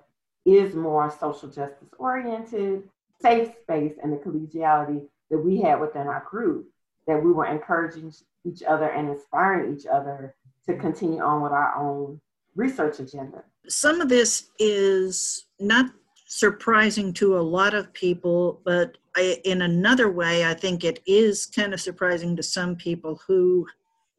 is 0.45 0.75
more 0.75 1.13
social 1.19 1.49
justice 1.49 1.89
oriented, 1.97 2.83
safe 3.21 3.49
space, 3.61 3.93
and 4.01 4.11
the 4.11 4.17
collegiality 4.17 5.07
that 5.29 5.37
we 5.37 5.61
had 5.61 5.79
within 5.79 6.07
our 6.07 6.25
group, 6.29 6.67
that 7.07 7.23
we 7.23 7.31
were 7.31 7.45
encouraging 7.45 8.11
each 8.45 8.63
other 8.63 8.89
and 8.89 9.09
inspiring 9.09 9.77
each 9.77 9.85
other 9.85 10.35
to 10.67 10.75
continue 10.75 11.21
on 11.21 11.41
with 11.41 11.51
our 11.51 11.75
own 11.75 12.19
research 12.55 12.99
agenda. 12.99 13.43
Some 13.67 14.01
of 14.01 14.09
this 14.09 14.49
is 14.59 15.45
not 15.59 15.91
surprising 16.27 17.13
to 17.13 17.37
a 17.37 17.41
lot 17.41 17.73
of 17.73 17.93
people, 17.93 18.61
but 18.63 18.97
I, 19.15 19.41
in 19.43 19.61
another 19.61 20.09
way, 20.09 20.45
I 20.45 20.53
think 20.53 20.83
it 20.83 21.01
is 21.05 21.45
kind 21.45 21.73
of 21.73 21.81
surprising 21.81 22.35
to 22.35 22.43
some 22.43 22.75
people 22.75 23.21
who 23.27 23.67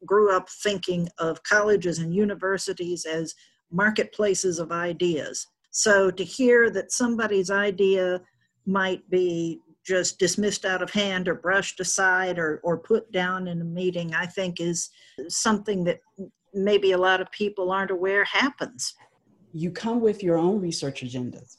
grew 0.05 0.35
up 0.35 0.49
thinking 0.49 1.09
of 1.17 1.43
colleges 1.43 1.99
and 1.99 2.13
universities 2.13 3.05
as 3.05 3.35
marketplaces 3.71 4.59
of 4.59 4.71
ideas. 4.71 5.47
So 5.73 6.11
to 6.11 6.23
hear 6.23 6.69
that 6.69 6.91
somebody's 6.91 7.49
idea 7.49 8.21
might 8.65 9.09
be 9.09 9.59
just 9.85 10.19
dismissed 10.19 10.65
out 10.65 10.83
of 10.83 10.91
hand 10.91 11.27
or 11.27 11.33
brushed 11.33 11.79
aside 11.79 12.37
or, 12.37 12.61
or 12.63 12.77
put 12.77 13.11
down 13.11 13.47
in 13.47 13.59
a 13.59 13.65
meeting, 13.65 14.13
I 14.13 14.27
think 14.27 14.61
is 14.61 14.91
something 15.27 15.83
that 15.85 15.99
maybe 16.53 16.91
a 16.91 16.97
lot 16.97 17.21
of 17.21 17.31
people 17.31 17.71
aren't 17.71 17.91
aware 17.91 18.23
happens. 18.23 18.93
You 19.51 19.71
come 19.71 19.99
with 19.99 20.23
your 20.23 20.37
own 20.37 20.61
research 20.61 21.01
agendas. 21.03 21.57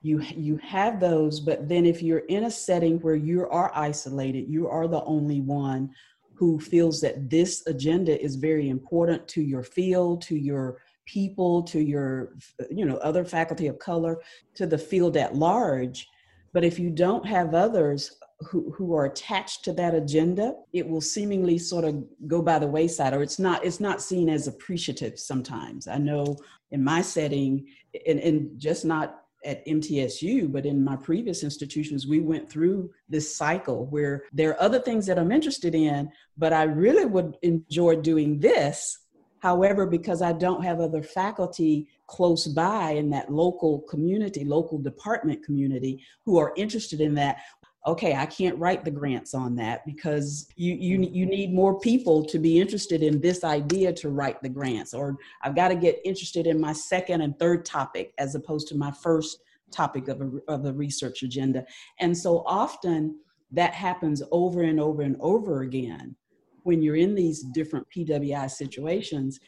You, 0.00 0.20
you 0.20 0.58
have 0.58 1.00
those, 1.00 1.40
but 1.40 1.68
then 1.68 1.84
if 1.84 2.00
you're 2.00 2.20
in 2.20 2.44
a 2.44 2.50
setting 2.50 3.00
where 3.00 3.16
you 3.16 3.48
are 3.48 3.72
isolated, 3.74 4.48
you 4.48 4.68
are 4.68 4.86
the 4.86 5.02
only 5.02 5.40
one 5.40 5.90
who 6.34 6.60
feels 6.60 7.00
that 7.00 7.28
this 7.28 7.66
agenda 7.66 8.22
is 8.22 8.36
very 8.36 8.68
important 8.68 9.26
to 9.28 9.42
your 9.42 9.64
field, 9.64 10.22
to 10.22 10.36
your 10.36 10.78
people, 11.06 11.62
to 11.62 11.80
your, 11.80 12.34
you 12.70 12.84
know, 12.84 12.96
other 12.98 13.24
faculty 13.24 13.66
of 13.68 13.78
color, 13.78 14.18
to 14.54 14.66
the 14.66 14.78
field 14.78 15.16
at 15.16 15.34
large. 15.34 16.08
But 16.52 16.64
if 16.64 16.78
you 16.78 16.90
don't 16.90 17.26
have 17.26 17.54
others 17.54 18.18
who, 18.40 18.70
who 18.72 18.94
are 18.94 19.06
attached 19.06 19.64
to 19.64 19.72
that 19.74 19.94
agenda, 19.94 20.54
it 20.72 20.86
will 20.86 21.00
seemingly 21.00 21.58
sort 21.58 21.84
of 21.84 22.04
go 22.26 22.42
by 22.42 22.58
the 22.58 22.66
wayside, 22.66 23.14
or 23.14 23.22
it's 23.22 23.38
not 23.38 23.64
it's 23.64 23.80
not 23.80 24.02
seen 24.02 24.28
as 24.28 24.46
appreciative 24.46 25.18
sometimes. 25.18 25.88
I 25.88 25.98
know 25.98 26.36
in 26.70 26.84
my 26.84 27.00
setting, 27.00 27.66
and, 28.06 28.20
and 28.20 28.58
just 28.60 28.84
not 28.84 29.22
at 29.44 29.64
MTSU, 29.66 30.50
but 30.50 30.66
in 30.66 30.82
my 30.82 30.96
previous 30.96 31.44
institutions, 31.44 32.06
we 32.06 32.20
went 32.20 32.50
through 32.50 32.90
this 33.08 33.34
cycle 33.34 33.86
where 33.86 34.24
there 34.32 34.50
are 34.50 34.60
other 34.60 34.80
things 34.80 35.06
that 35.06 35.18
I'm 35.18 35.30
interested 35.30 35.74
in, 35.74 36.10
but 36.36 36.52
I 36.52 36.64
really 36.64 37.04
would 37.04 37.36
enjoy 37.42 37.96
doing 37.96 38.40
this 38.40 38.98
However, 39.46 39.86
because 39.86 40.22
I 40.22 40.32
don't 40.32 40.64
have 40.64 40.80
other 40.80 41.04
faculty 41.04 41.86
close 42.08 42.48
by 42.48 42.90
in 42.90 43.10
that 43.10 43.30
local 43.30 43.82
community, 43.82 44.44
local 44.44 44.76
department 44.76 45.44
community 45.44 46.02
who 46.24 46.36
are 46.36 46.52
interested 46.56 47.00
in 47.00 47.14
that, 47.14 47.36
okay, 47.86 48.16
I 48.16 48.26
can't 48.26 48.58
write 48.58 48.84
the 48.84 48.90
grants 48.90 49.34
on 49.34 49.54
that 49.54 49.86
because 49.86 50.48
you 50.56 50.74
you 50.74 51.08
you 51.12 51.26
need 51.26 51.54
more 51.54 51.78
people 51.78 52.24
to 52.24 52.40
be 52.40 52.60
interested 52.60 53.04
in 53.04 53.20
this 53.20 53.44
idea 53.44 53.92
to 53.92 54.08
write 54.08 54.42
the 54.42 54.48
grants 54.48 54.92
or 54.92 55.16
I've 55.42 55.54
got 55.54 55.68
to 55.68 55.76
get 55.76 56.00
interested 56.04 56.48
in 56.48 56.60
my 56.60 56.72
second 56.72 57.20
and 57.20 57.38
third 57.38 57.64
topic 57.64 58.14
as 58.18 58.34
opposed 58.34 58.66
to 58.70 58.74
my 58.74 58.90
first 58.90 59.44
topic 59.70 60.08
of 60.08 60.22
a, 60.22 60.30
of 60.48 60.64
the 60.64 60.72
research 60.72 61.22
agenda. 61.22 61.64
And 62.00 62.18
so 62.18 62.42
often 62.46 63.20
that 63.52 63.74
happens 63.74 64.24
over 64.32 64.62
and 64.62 64.80
over 64.80 65.02
and 65.02 65.16
over 65.20 65.62
again 65.62 66.16
when 66.66 66.82
you're 66.82 66.96
in 66.96 67.14
these 67.14 67.44
different 67.54 67.86
PWI 67.96 68.50
situations, 68.50 69.38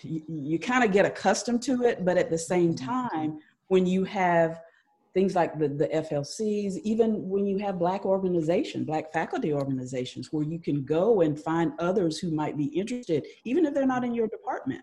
you, 0.00 0.22
you 0.26 0.58
kind 0.58 0.82
of 0.82 0.92
get 0.92 1.04
accustomed 1.04 1.60
to 1.62 1.82
it, 1.82 2.06
but 2.06 2.16
at 2.16 2.30
the 2.30 2.38
same 2.38 2.74
mm-hmm. 2.74 2.86
time, 2.86 3.38
when 3.68 3.84
you 3.84 4.02
have 4.04 4.62
things 5.12 5.34
like 5.34 5.58
the, 5.58 5.68
the 5.68 5.88
FLCs, 5.88 6.78
even 6.82 7.28
when 7.28 7.46
you 7.46 7.58
have 7.58 7.78
Black 7.78 8.06
organization, 8.06 8.82
Black 8.84 9.12
faculty 9.12 9.52
organizations, 9.52 10.32
where 10.32 10.42
you 10.42 10.58
can 10.58 10.84
go 10.86 11.20
and 11.20 11.38
find 11.38 11.72
others 11.78 12.18
who 12.18 12.30
might 12.30 12.56
be 12.56 12.64
interested, 12.66 13.26
even 13.44 13.66
if 13.66 13.74
they're 13.74 13.86
not 13.86 14.02
in 14.02 14.14
your 14.14 14.26
department, 14.28 14.80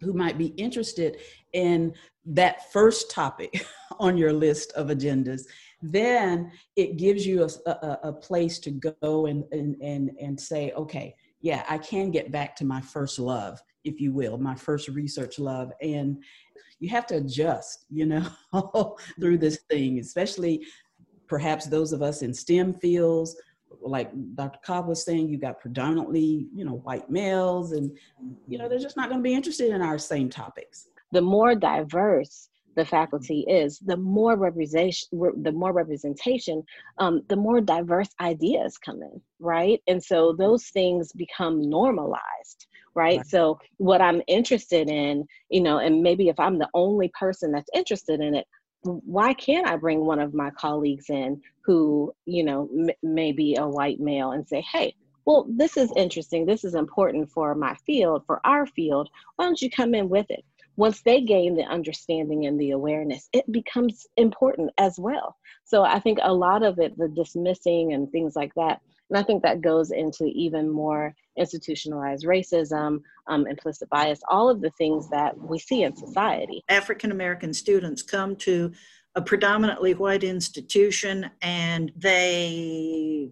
who 0.00 0.12
might 0.12 0.36
be 0.36 0.46
interested 0.46 1.18
in 1.52 1.94
that 2.26 2.72
first 2.72 3.08
topic 3.08 3.64
on 4.00 4.16
your 4.16 4.32
list 4.32 4.72
of 4.72 4.88
agendas 4.88 5.42
then 5.82 6.52
it 6.76 6.96
gives 6.96 7.26
you 7.26 7.44
a, 7.44 7.70
a, 7.70 7.98
a 8.04 8.12
place 8.12 8.58
to 8.60 8.70
go 8.70 9.26
and, 9.26 9.44
and, 9.52 9.76
and, 9.82 10.10
and 10.20 10.40
say, 10.40 10.72
okay, 10.76 11.14
yeah, 11.40 11.64
I 11.68 11.78
can 11.78 12.10
get 12.10 12.30
back 12.30 12.54
to 12.56 12.64
my 12.64 12.80
first 12.80 13.18
love, 13.18 13.60
if 13.84 14.00
you 14.00 14.12
will, 14.12 14.38
my 14.38 14.54
first 14.54 14.88
research 14.88 15.40
love. 15.40 15.72
And 15.82 16.22
you 16.78 16.88
have 16.90 17.06
to 17.08 17.16
adjust, 17.16 17.84
you 17.90 18.06
know, 18.06 18.26
through 19.20 19.38
this 19.38 19.58
thing, 19.68 19.98
especially 19.98 20.64
perhaps 21.26 21.66
those 21.66 21.92
of 21.92 22.00
us 22.00 22.22
in 22.22 22.32
STEM 22.32 22.74
fields. 22.74 23.36
Like 23.80 24.12
Dr. 24.36 24.60
Cobb 24.64 24.86
was 24.86 25.04
saying, 25.04 25.28
you 25.28 25.38
got 25.38 25.58
predominantly, 25.58 26.46
you 26.54 26.64
know, 26.64 26.74
white 26.84 27.10
males, 27.10 27.72
and 27.72 27.90
you 28.46 28.58
know, 28.58 28.68
they're 28.68 28.78
just 28.78 28.96
not 28.96 29.08
going 29.08 29.20
to 29.20 29.24
be 29.24 29.34
interested 29.34 29.70
in 29.70 29.82
our 29.82 29.98
same 29.98 30.28
topics. 30.28 30.88
The 31.10 31.22
more 31.22 31.54
diverse 31.54 32.48
the 32.76 32.84
faculty 32.84 33.44
is, 33.48 33.78
the 33.80 33.96
more 33.96 34.36
representation, 34.36 35.08
the 35.42 35.52
more 35.52 35.72
representation, 35.72 36.62
um, 36.98 37.22
the 37.28 37.36
more 37.36 37.60
diverse 37.60 38.08
ideas 38.20 38.78
come 38.78 39.02
in, 39.02 39.20
right? 39.40 39.82
And 39.86 40.02
so 40.02 40.32
those 40.32 40.66
things 40.68 41.12
become 41.12 41.60
normalized, 41.68 42.66
right? 42.94 43.18
right? 43.18 43.26
So 43.26 43.58
what 43.78 44.00
I'm 44.00 44.22
interested 44.26 44.88
in, 44.88 45.26
you 45.50 45.60
know, 45.62 45.78
and 45.78 46.02
maybe 46.02 46.28
if 46.28 46.40
I'm 46.40 46.58
the 46.58 46.68
only 46.74 47.10
person 47.18 47.52
that's 47.52 47.70
interested 47.74 48.20
in 48.20 48.34
it, 48.34 48.46
why 48.84 49.32
can't 49.34 49.66
I 49.66 49.76
bring 49.76 50.04
one 50.04 50.18
of 50.18 50.34
my 50.34 50.50
colleagues 50.50 51.08
in 51.08 51.40
who, 51.64 52.12
you 52.26 52.42
know, 52.42 52.68
m- 52.76 52.90
may 53.02 53.32
be 53.32 53.56
a 53.56 53.66
white 53.68 54.00
male 54.00 54.32
and 54.32 54.46
say, 54.48 54.64
hey, 54.72 54.94
well, 55.24 55.46
this 55.48 55.76
is 55.76 55.92
interesting. 55.96 56.46
This 56.46 56.64
is 56.64 56.74
important 56.74 57.30
for 57.30 57.54
my 57.54 57.76
field, 57.86 58.24
for 58.26 58.40
our 58.44 58.66
field. 58.66 59.08
Why 59.36 59.44
don't 59.44 59.62
you 59.62 59.70
come 59.70 59.94
in 59.94 60.08
with 60.08 60.26
it? 60.30 60.44
Once 60.76 61.02
they 61.02 61.20
gain 61.20 61.54
the 61.54 61.64
understanding 61.64 62.46
and 62.46 62.60
the 62.60 62.70
awareness, 62.70 63.28
it 63.32 63.50
becomes 63.52 64.06
important 64.16 64.70
as 64.78 64.98
well. 64.98 65.36
So 65.64 65.82
I 65.82 65.98
think 65.98 66.18
a 66.22 66.32
lot 66.32 66.62
of 66.62 66.78
it, 66.78 66.96
the 66.96 67.08
dismissing 67.08 67.92
and 67.92 68.10
things 68.10 68.34
like 68.36 68.52
that, 68.54 68.80
and 69.10 69.18
I 69.18 69.22
think 69.22 69.42
that 69.42 69.60
goes 69.60 69.90
into 69.90 70.24
even 70.26 70.70
more 70.70 71.14
institutionalized 71.36 72.24
racism, 72.24 73.02
um, 73.26 73.46
implicit 73.46 73.90
bias, 73.90 74.20
all 74.30 74.48
of 74.48 74.62
the 74.62 74.70
things 74.70 75.10
that 75.10 75.36
we 75.38 75.58
see 75.58 75.82
in 75.82 75.94
society. 75.94 76.64
African 76.68 77.12
American 77.12 77.52
students 77.52 78.02
come 78.02 78.36
to 78.36 78.72
a 79.14 79.20
predominantly 79.20 79.92
white 79.92 80.24
institution 80.24 81.30
and 81.42 81.92
they 81.94 83.30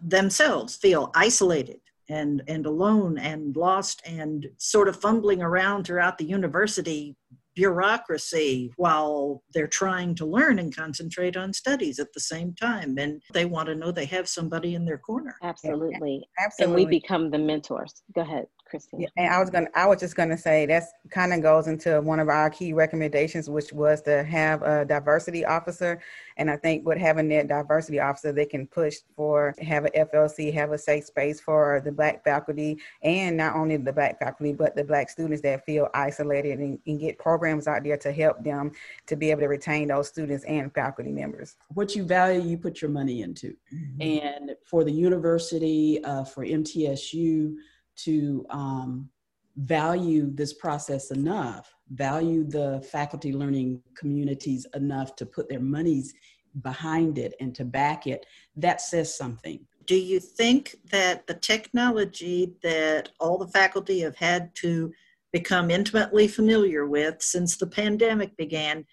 themselves 0.00 0.76
feel 0.76 1.10
isolated 1.14 1.80
and 2.08 2.42
and 2.48 2.66
alone 2.66 3.18
and 3.18 3.56
lost 3.56 4.02
and 4.06 4.46
sort 4.58 4.88
of 4.88 5.00
fumbling 5.00 5.42
around 5.42 5.84
throughout 5.84 6.18
the 6.18 6.24
university 6.24 7.16
bureaucracy 7.56 8.70
while 8.76 9.42
they're 9.54 9.66
trying 9.66 10.14
to 10.14 10.26
learn 10.26 10.58
and 10.58 10.76
concentrate 10.76 11.36
on 11.36 11.52
studies 11.52 11.98
at 11.98 12.12
the 12.12 12.20
same 12.20 12.54
time. 12.54 12.96
And 12.98 13.22
they 13.32 13.46
want 13.46 13.68
to 13.68 13.74
know 13.74 13.90
they 13.90 14.04
have 14.04 14.28
somebody 14.28 14.74
in 14.74 14.84
their 14.84 14.98
corner. 14.98 15.34
Absolutely. 15.42 16.22
Absolutely. 16.38 16.64
And 16.64 16.74
we 16.74 17.00
become 17.00 17.30
the 17.30 17.38
mentors. 17.38 18.02
Go 18.14 18.20
ahead. 18.20 18.46
Christine. 18.76 19.00
Yeah, 19.00 19.08
and 19.16 19.32
I 19.32 19.40
was 19.40 19.50
gonna, 19.50 19.68
I 19.74 19.86
was 19.86 20.00
just 20.00 20.16
gonna 20.16 20.36
say 20.36 20.66
that's 20.66 20.92
kind 21.10 21.32
of 21.32 21.42
goes 21.42 21.66
into 21.66 22.00
one 22.00 22.20
of 22.20 22.28
our 22.28 22.50
key 22.50 22.72
recommendations, 22.72 23.48
which 23.48 23.72
was 23.72 24.02
to 24.02 24.22
have 24.24 24.62
a 24.62 24.84
diversity 24.84 25.44
officer. 25.44 26.00
And 26.36 26.50
I 26.50 26.56
think 26.56 26.86
with 26.86 26.98
having 26.98 27.28
that 27.28 27.48
diversity 27.48 27.98
officer, 27.98 28.32
they 28.32 28.44
can 28.44 28.66
push 28.66 28.96
for 29.14 29.54
have 29.60 29.86
a 29.86 29.90
FLC, 29.90 30.52
have 30.52 30.72
a 30.72 30.78
safe 30.78 31.06
space 31.06 31.40
for 31.40 31.80
the 31.84 31.92
Black 31.92 32.22
faculty, 32.22 32.78
and 33.02 33.36
not 33.36 33.56
only 33.56 33.76
the 33.78 33.92
Black 33.92 34.18
faculty, 34.18 34.52
but 34.52 34.76
the 34.76 34.84
Black 34.84 35.08
students 35.08 35.42
that 35.42 35.64
feel 35.64 35.88
isolated, 35.94 36.58
and, 36.58 36.78
and 36.86 37.00
get 37.00 37.18
programs 37.18 37.66
out 37.66 37.82
there 37.82 37.96
to 37.96 38.12
help 38.12 38.42
them 38.44 38.72
to 39.06 39.16
be 39.16 39.30
able 39.30 39.40
to 39.40 39.48
retain 39.48 39.88
those 39.88 40.08
students 40.08 40.44
and 40.44 40.72
faculty 40.74 41.12
members. 41.12 41.56
What 41.72 41.96
you 41.96 42.04
value, 42.04 42.42
you 42.42 42.58
put 42.58 42.82
your 42.82 42.90
money 42.90 43.22
into, 43.22 43.56
mm-hmm. 43.72 44.02
and 44.02 44.56
for 44.64 44.84
the 44.84 44.92
university, 44.92 46.02
uh, 46.04 46.24
for 46.24 46.44
MTSU 46.44 47.56
to 48.04 48.46
um, 48.50 49.08
value 49.56 50.30
this 50.34 50.52
process 50.52 51.10
enough, 51.10 51.74
value 51.90 52.44
the 52.44 52.86
faculty 52.90 53.32
learning 53.32 53.82
communities 53.96 54.66
enough 54.74 55.16
to 55.16 55.26
put 55.26 55.48
their 55.48 55.60
monies 55.60 56.14
behind 56.62 57.18
it 57.18 57.34
and 57.40 57.54
to 57.54 57.64
back 57.64 58.06
it, 58.06 58.26
that 58.56 58.80
says 58.80 59.16
something. 59.16 59.60
Do 59.86 59.96
you 59.96 60.20
think 60.20 60.76
that 60.90 61.26
the 61.26 61.34
technology 61.34 62.54
that 62.62 63.10
all 63.20 63.38
the 63.38 63.48
faculty 63.48 64.00
have 64.00 64.16
had 64.16 64.54
to 64.56 64.92
become 65.32 65.70
intimately 65.70 66.28
familiar 66.28 66.86
with 66.86 67.20
since 67.20 67.56
the 67.56 67.66
pandemic 67.66 68.36
began 68.36 68.84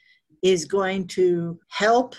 is 0.43 0.65
going 0.65 1.07
to 1.07 1.59
help 1.69 2.15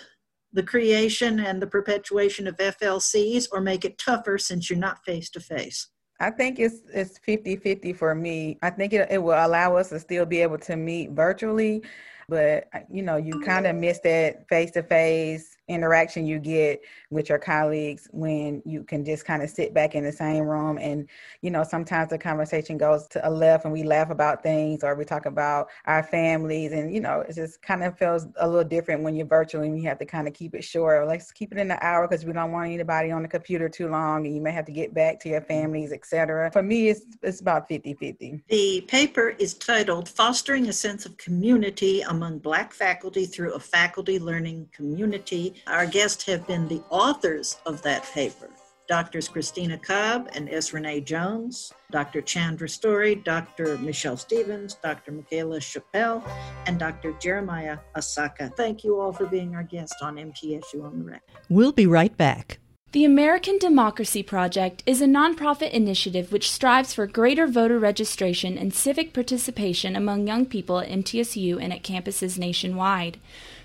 the 0.52 0.62
creation 0.62 1.40
and 1.40 1.60
the 1.60 1.66
perpetuation 1.66 2.46
of 2.46 2.56
FLCs 2.56 3.46
or 3.52 3.60
make 3.60 3.84
it 3.84 3.98
tougher 3.98 4.38
since 4.38 4.70
you're 4.70 4.78
not 4.78 5.04
face 5.04 5.28
to 5.30 5.40
face? 5.40 5.88
I 6.20 6.30
think 6.30 6.58
it's 6.58 6.82
it's 6.92 7.18
50-50 7.18 7.96
for 7.96 8.14
me. 8.14 8.58
I 8.62 8.70
think 8.70 8.92
it, 8.92 9.08
it 9.10 9.18
will 9.18 9.32
allow 9.32 9.76
us 9.76 9.88
to 9.90 9.98
still 9.98 10.24
be 10.24 10.40
able 10.42 10.58
to 10.58 10.76
meet 10.76 11.10
virtually, 11.10 11.82
but 12.28 12.68
uh, 12.72 12.80
you 12.90 13.02
know, 13.02 13.16
you 13.16 13.34
oh, 13.36 13.44
kind 13.44 13.66
of 13.66 13.76
miss 13.76 13.98
that 14.00 14.48
face 14.48 14.70
to 14.72 14.82
face 14.82 15.53
interaction 15.68 16.26
you 16.26 16.38
get 16.38 16.82
with 17.10 17.28
your 17.28 17.38
colleagues 17.38 18.08
when 18.12 18.62
you 18.66 18.84
can 18.84 19.04
just 19.04 19.24
kind 19.24 19.42
of 19.42 19.48
sit 19.48 19.72
back 19.72 19.94
in 19.94 20.04
the 20.04 20.12
same 20.12 20.44
room 20.44 20.78
and 20.78 21.08
you 21.40 21.50
know 21.50 21.64
sometimes 21.64 22.10
the 22.10 22.18
conversation 22.18 22.76
goes 22.76 23.06
to 23.08 23.26
a 23.26 23.30
left 23.30 23.64
and 23.64 23.72
we 23.72 23.82
laugh 23.82 24.10
about 24.10 24.42
things 24.42 24.84
or 24.84 24.94
we 24.94 25.04
talk 25.04 25.26
about 25.26 25.68
our 25.86 26.02
families 26.02 26.72
and 26.72 26.94
you 26.94 27.00
know 27.00 27.24
it 27.26 27.34
just 27.34 27.62
kind 27.62 27.82
of 27.82 27.96
feels 27.96 28.26
a 28.40 28.46
little 28.46 28.68
different 28.68 29.02
when 29.02 29.14
you're 29.14 29.26
virtual 29.26 29.62
and 29.62 29.78
you 29.78 29.88
have 29.88 29.98
to 29.98 30.04
kind 30.04 30.28
of 30.28 30.34
keep 30.34 30.54
it 30.54 30.62
short. 30.62 31.06
Let's 31.08 31.32
keep 31.32 31.52
it 31.52 31.58
in 31.58 31.68
the 31.68 31.84
hour 31.84 32.06
because 32.06 32.24
we 32.24 32.32
don't 32.32 32.52
want 32.52 32.70
anybody 32.70 33.10
on 33.10 33.22
the 33.22 33.28
computer 33.28 33.68
too 33.68 33.88
long 33.88 34.26
and 34.26 34.34
you 34.34 34.42
may 34.42 34.52
have 34.52 34.66
to 34.66 34.72
get 34.72 34.92
back 34.92 35.18
to 35.20 35.28
your 35.28 35.40
families 35.40 35.92
etc 35.92 36.50
for 36.50 36.62
me 36.62 36.88
it's 36.88 37.06
it's 37.22 37.40
about 37.40 37.68
50 37.68 37.94
50 37.94 38.42
the 38.48 38.80
paper 38.82 39.30
is 39.38 39.54
titled 39.54 40.08
fostering 40.08 40.68
a 40.68 40.72
sense 40.72 41.06
of 41.06 41.16
community 41.16 42.02
among 42.02 42.38
black 42.38 42.72
faculty 42.72 43.26
through 43.26 43.54
a 43.54 43.60
faculty 43.60 44.18
learning 44.18 44.68
community 44.72 45.53
our 45.66 45.86
guests 45.86 46.24
have 46.26 46.46
been 46.46 46.68
the 46.68 46.82
authors 46.90 47.58
of 47.66 47.82
that 47.82 48.04
paper. 48.04 48.50
Doctors 48.86 49.28
Christina 49.28 49.78
Cobb 49.78 50.28
and 50.34 50.48
S. 50.50 50.74
Renee 50.74 51.00
Jones, 51.00 51.72
Dr. 51.90 52.20
Chandra 52.20 52.68
Story, 52.68 53.14
Dr. 53.14 53.78
Michelle 53.78 54.18
Stevens, 54.18 54.74
Dr. 54.82 55.12
Michaela 55.12 55.60
Chappell, 55.60 56.22
and 56.66 56.78
Dr. 56.78 57.12
Jeremiah 57.20 57.78
Asaka. 57.96 58.54
Thank 58.54 58.84
you 58.84 59.00
all 59.00 59.12
for 59.12 59.24
being 59.24 59.54
our 59.54 59.62
guest 59.62 59.94
on 60.02 60.16
MTSU 60.16 60.84
on 60.84 60.98
the 60.98 61.04
Record. 61.04 61.22
We'll 61.48 61.72
be 61.72 61.86
right 61.86 62.14
back. 62.14 62.58
The 62.92 63.04
American 63.04 63.58
Democracy 63.58 64.22
Project 64.22 64.84
is 64.86 65.02
a 65.02 65.06
nonprofit 65.06 65.72
initiative 65.72 66.30
which 66.30 66.48
strives 66.48 66.94
for 66.94 67.08
greater 67.08 67.48
voter 67.48 67.76
registration 67.76 68.56
and 68.56 68.72
civic 68.72 69.12
participation 69.12 69.96
among 69.96 70.28
young 70.28 70.46
people 70.46 70.78
at 70.78 70.88
MTSU 70.88 71.60
and 71.60 71.72
at 71.72 71.82
campuses 71.82 72.38
nationwide. 72.38 73.18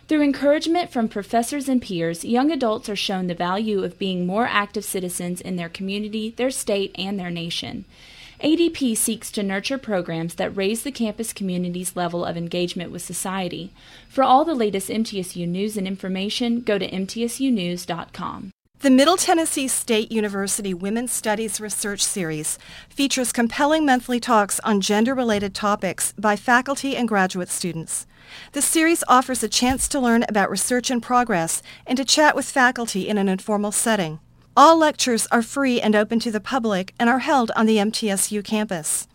Through 0.09 0.23
encouragement 0.23 0.89
from 0.89 1.07
professors 1.07 1.69
and 1.69 1.79
peers, 1.79 2.25
young 2.25 2.51
adults 2.51 2.89
are 2.89 2.95
shown 2.95 3.27
the 3.27 3.35
value 3.35 3.83
of 3.83 3.99
being 3.99 4.25
more 4.25 4.47
active 4.47 4.83
citizens 4.83 5.39
in 5.39 5.55
their 5.55 5.69
community, 5.69 6.31
their 6.31 6.49
state, 6.49 6.95
and 6.97 7.19
their 7.19 7.29
nation. 7.29 7.85
ADP 8.43 8.97
seeks 8.97 9.29
to 9.29 9.43
nurture 9.43 9.77
programs 9.77 10.33
that 10.33 10.57
raise 10.57 10.81
the 10.81 10.91
campus 10.91 11.31
community's 11.31 11.95
level 11.95 12.25
of 12.25 12.37
engagement 12.37 12.91
with 12.91 13.03
society. 13.03 13.71
For 14.09 14.23
all 14.23 14.43
the 14.43 14.55
latest 14.55 14.89
MTSU 14.89 15.47
news 15.47 15.77
and 15.77 15.85
information, 15.85 16.61
go 16.61 16.79
to 16.79 16.89
mtsunews.com. 16.89 18.49
The 18.79 18.89
Middle 18.89 19.17
Tennessee 19.17 19.67
State 19.67 20.11
University 20.11 20.73
Women's 20.73 21.11
Studies 21.11 21.61
Research 21.61 22.01
Series 22.03 22.57
features 22.89 23.31
compelling 23.31 23.85
monthly 23.85 24.19
talks 24.19 24.59
on 24.61 24.81
gender 24.81 25.13
related 25.13 25.53
topics 25.53 26.13
by 26.13 26.35
faculty 26.35 26.95
and 26.95 27.07
graduate 27.07 27.49
students. 27.49 28.07
The 28.51 28.61
series 28.61 29.03
offers 29.07 29.43
a 29.43 29.49
chance 29.49 29.87
to 29.89 29.99
learn 29.99 30.23
about 30.29 30.49
research 30.49 30.91
in 30.91 31.01
progress 31.01 31.61
and 31.85 31.97
to 31.97 32.05
chat 32.05 32.35
with 32.35 32.45
faculty 32.45 33.07
in 33.07 33.17
an 33.17 33.29
informal 33.29 33.71
setting. 33.71 34.19
All 34.57 34.77
lectures 34.77 35.27
are 35.27 35.41
free 35.41 35.79
and 35.79 35.95
open 35.95 36.19
to 36.19 36.31
the 36.31 36.39
public 36.39 36.93
and 36.99 37.09
are 37.09 37.19
held 37.19 37.51
on 37.55 37.65
the 37.65 37.77
MTSU 37.77 38.43
campus. 38.43 39.07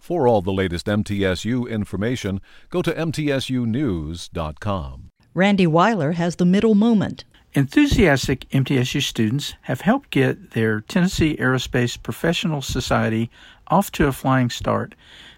For 0.00 0.28
all 0.28 0.40
the 0.40 0.52
latest 0.52 0.86
MTSU 0.86 1.68
information, 1.68 2.40
go 2.70 2.80
to 2.80 2.92
MTSUnews.com. 2.92 5.10
Randy 5.34 5.66
Weiler 5.66 6.12
has 6.12 6.36
the 6.36 6.46
middle 6.46 6.74
moment. 6.74 7.24
Enthusiastic 7.52 8.48
MTSU 8.50 9.02
students 9.02 9.54
have 9.62 9.80
helped 9.80 10.10
get 10.10 10.52
their 10.52 10.80
Tennessee 10.80 11.36
Aerospace 11.36 12.02
Professional 12.02 12.62
Society 12.62 13.30
off 13.68 13.90
to 13.92 14.06
a 14.06 14.12
flying 14.12 14.50
start. 14.50 14.94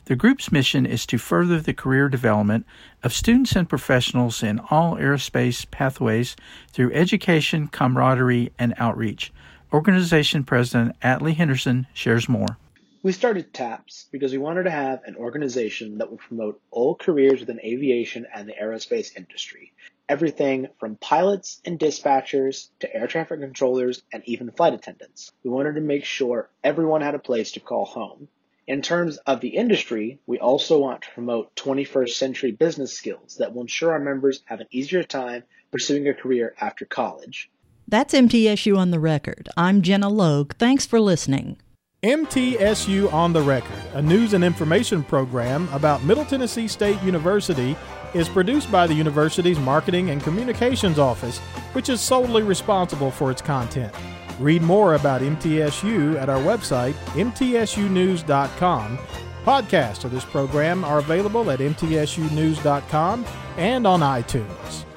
The 0.08 0.16
group's 0.16 0.50
mission 0.50 0.86
is 0.86 1.04
to 1.04 1.18
further 1.18 1.60
the 1.60 1.74
career 1.74 2.08
development 2.08 2.64
of 3.02 3.12
students 3.12 3.54
and 3.54 3.68
professionals 3.68 4.42
in 4.42 4.58
all 4.70 4.96
aerospace 4.96 5.70
pathways 5.70 6.34
through 6.72 6.94
education, 6.94 7.68
camaraderie, 7.68 8.50
and 8.58 8.72
outreach. 8.78 9.34
Organization 9.70 10.44
President 10.44 10.96
Atlee 11.02 11.34
Henderson 11.34 11.88
shares 11.92 12.26
more. 12.26 12.56
We 13.02 13.12
started 13.12 13.52
TAPS 13.52 14.06
because 14.10 14.32
we 14.32 14.38
wanted 14.38 14.62
to 14.62 14.70
have 14.70 15.02
an 15.04 15.14
organization 15.14 15.98
that 15.98 16.10
would 16.10 16.20
promote 16.20 16.58
all 16.70 16.94
careers 16.94 17.40
within 17.40 17.60
aviation 17.60 18.26
and 18.34 18.48
the 18.48 18.54
aerospace 18.54 19.14
industry. 19.14 19.74
Everything 20.08 20.68
from 20.80 20.96
pilots 20.96 21.60
and 21.66 21.78
dispatchers 21.78 22.70
to 22.80 22.96
air 22.96 23.08
traffic 23.08 23.40
controllers 23.40 24.00
and 24.10 24.22
even 24.24 24.52
flight 24.52 24.72
attendants. 24.72 25.32
We 25.44 25.50
wanted 25.50 25.74
to 25.74 25.82
make 25.82 26.06
sure 26.06 26.48
everyone 26.64 27.02
had 27.02 27.14
a 27.14 27.18
place 27.18 27.52
to 27.52 27.60
call 27.60 27.84
home. 27.84 28.28
In 28.68 28.82
terms 28.82 29.16
of 29.26 29.40
the 29.40 29.56
industry, 29.56 30.20
we 30.26 30.38
also 30.38 30.78
want 30.78 31.00
to 31.00 31.08
promote 31.14 31.56
21st 31.56 32.10
century 32.10 32.52
business 32.52 32.92
skills 32.92 33.36
that 33.38 33.54
will 33.54 33.62
ensure 33.62 33.92
our 33.92 33.98
members 33.98 34.42
have 34.44 34.60
an 34.60 34.66
easier 34.70 35.02
time 35.02 35.44
pursuing 35.72 36.06
a 36.06 36.12
career 36.12 36.54
after 36.60 36.84
college. 36.84 37.50
That's 37.88 38.12
MTSU 38.12 38.76
on 38.76 38.90
the 38.90 39.00
Record. 39.00 39.48
I'm 39.56 39.80
Gina 39.80 40.10
Logue. 40.10 40.52
Thanks 40.58 40.84
for 40.84 41.00
listening. 41.00 41.56
MTSU 42.02 43.10
on 43.10 43.32
the 43.32 43.40
Record, 43.40 43.82
a 43.94 44.02
news 44.02 44.34
and 44.34 44.44
information 44.44 45.02
program 45.02 45.66
about 45.72 46.04
Middle 46.04 46.26
Tennessee 46.26 46.68
State 46.68 47.02
University, 47.02 47.74
is 48.12 48.28
produced 48.28 48.70
by 48.70 48.86
the 48.86 48.94
university's 48.94 49.58
Marketing 49.58 50.10
and 50.10 50.22
Communications 50.22 50.98
Office, 50.98 51.38
which 51.72 51.88
is 51.88 52.02
solely 52.02 52.42
responsible 52.42 53.10
for 53.10 53.30
its 53.30 53.40
content. 53.40 53.94
Read 54.38 54.62
more 54.62 54.94
about 54.94 55.20
MTSU 55.20 56.20
at 56.20 56.28
our 56.28 56.40
website, 56.40 56.94
mtsunews.com. 57.14 58.98
Podcasts 59.44 60.04
of 60.04 60.10
this 60.10 60.24
program 60.24 60.84
are 60.84 60.98
available 60.98 61.50
at 61.50 61.60
mtsunews.com 61.60 63.24
and 63.56 63.86
on 63.86 64.00
iTunes. 64.00 64.87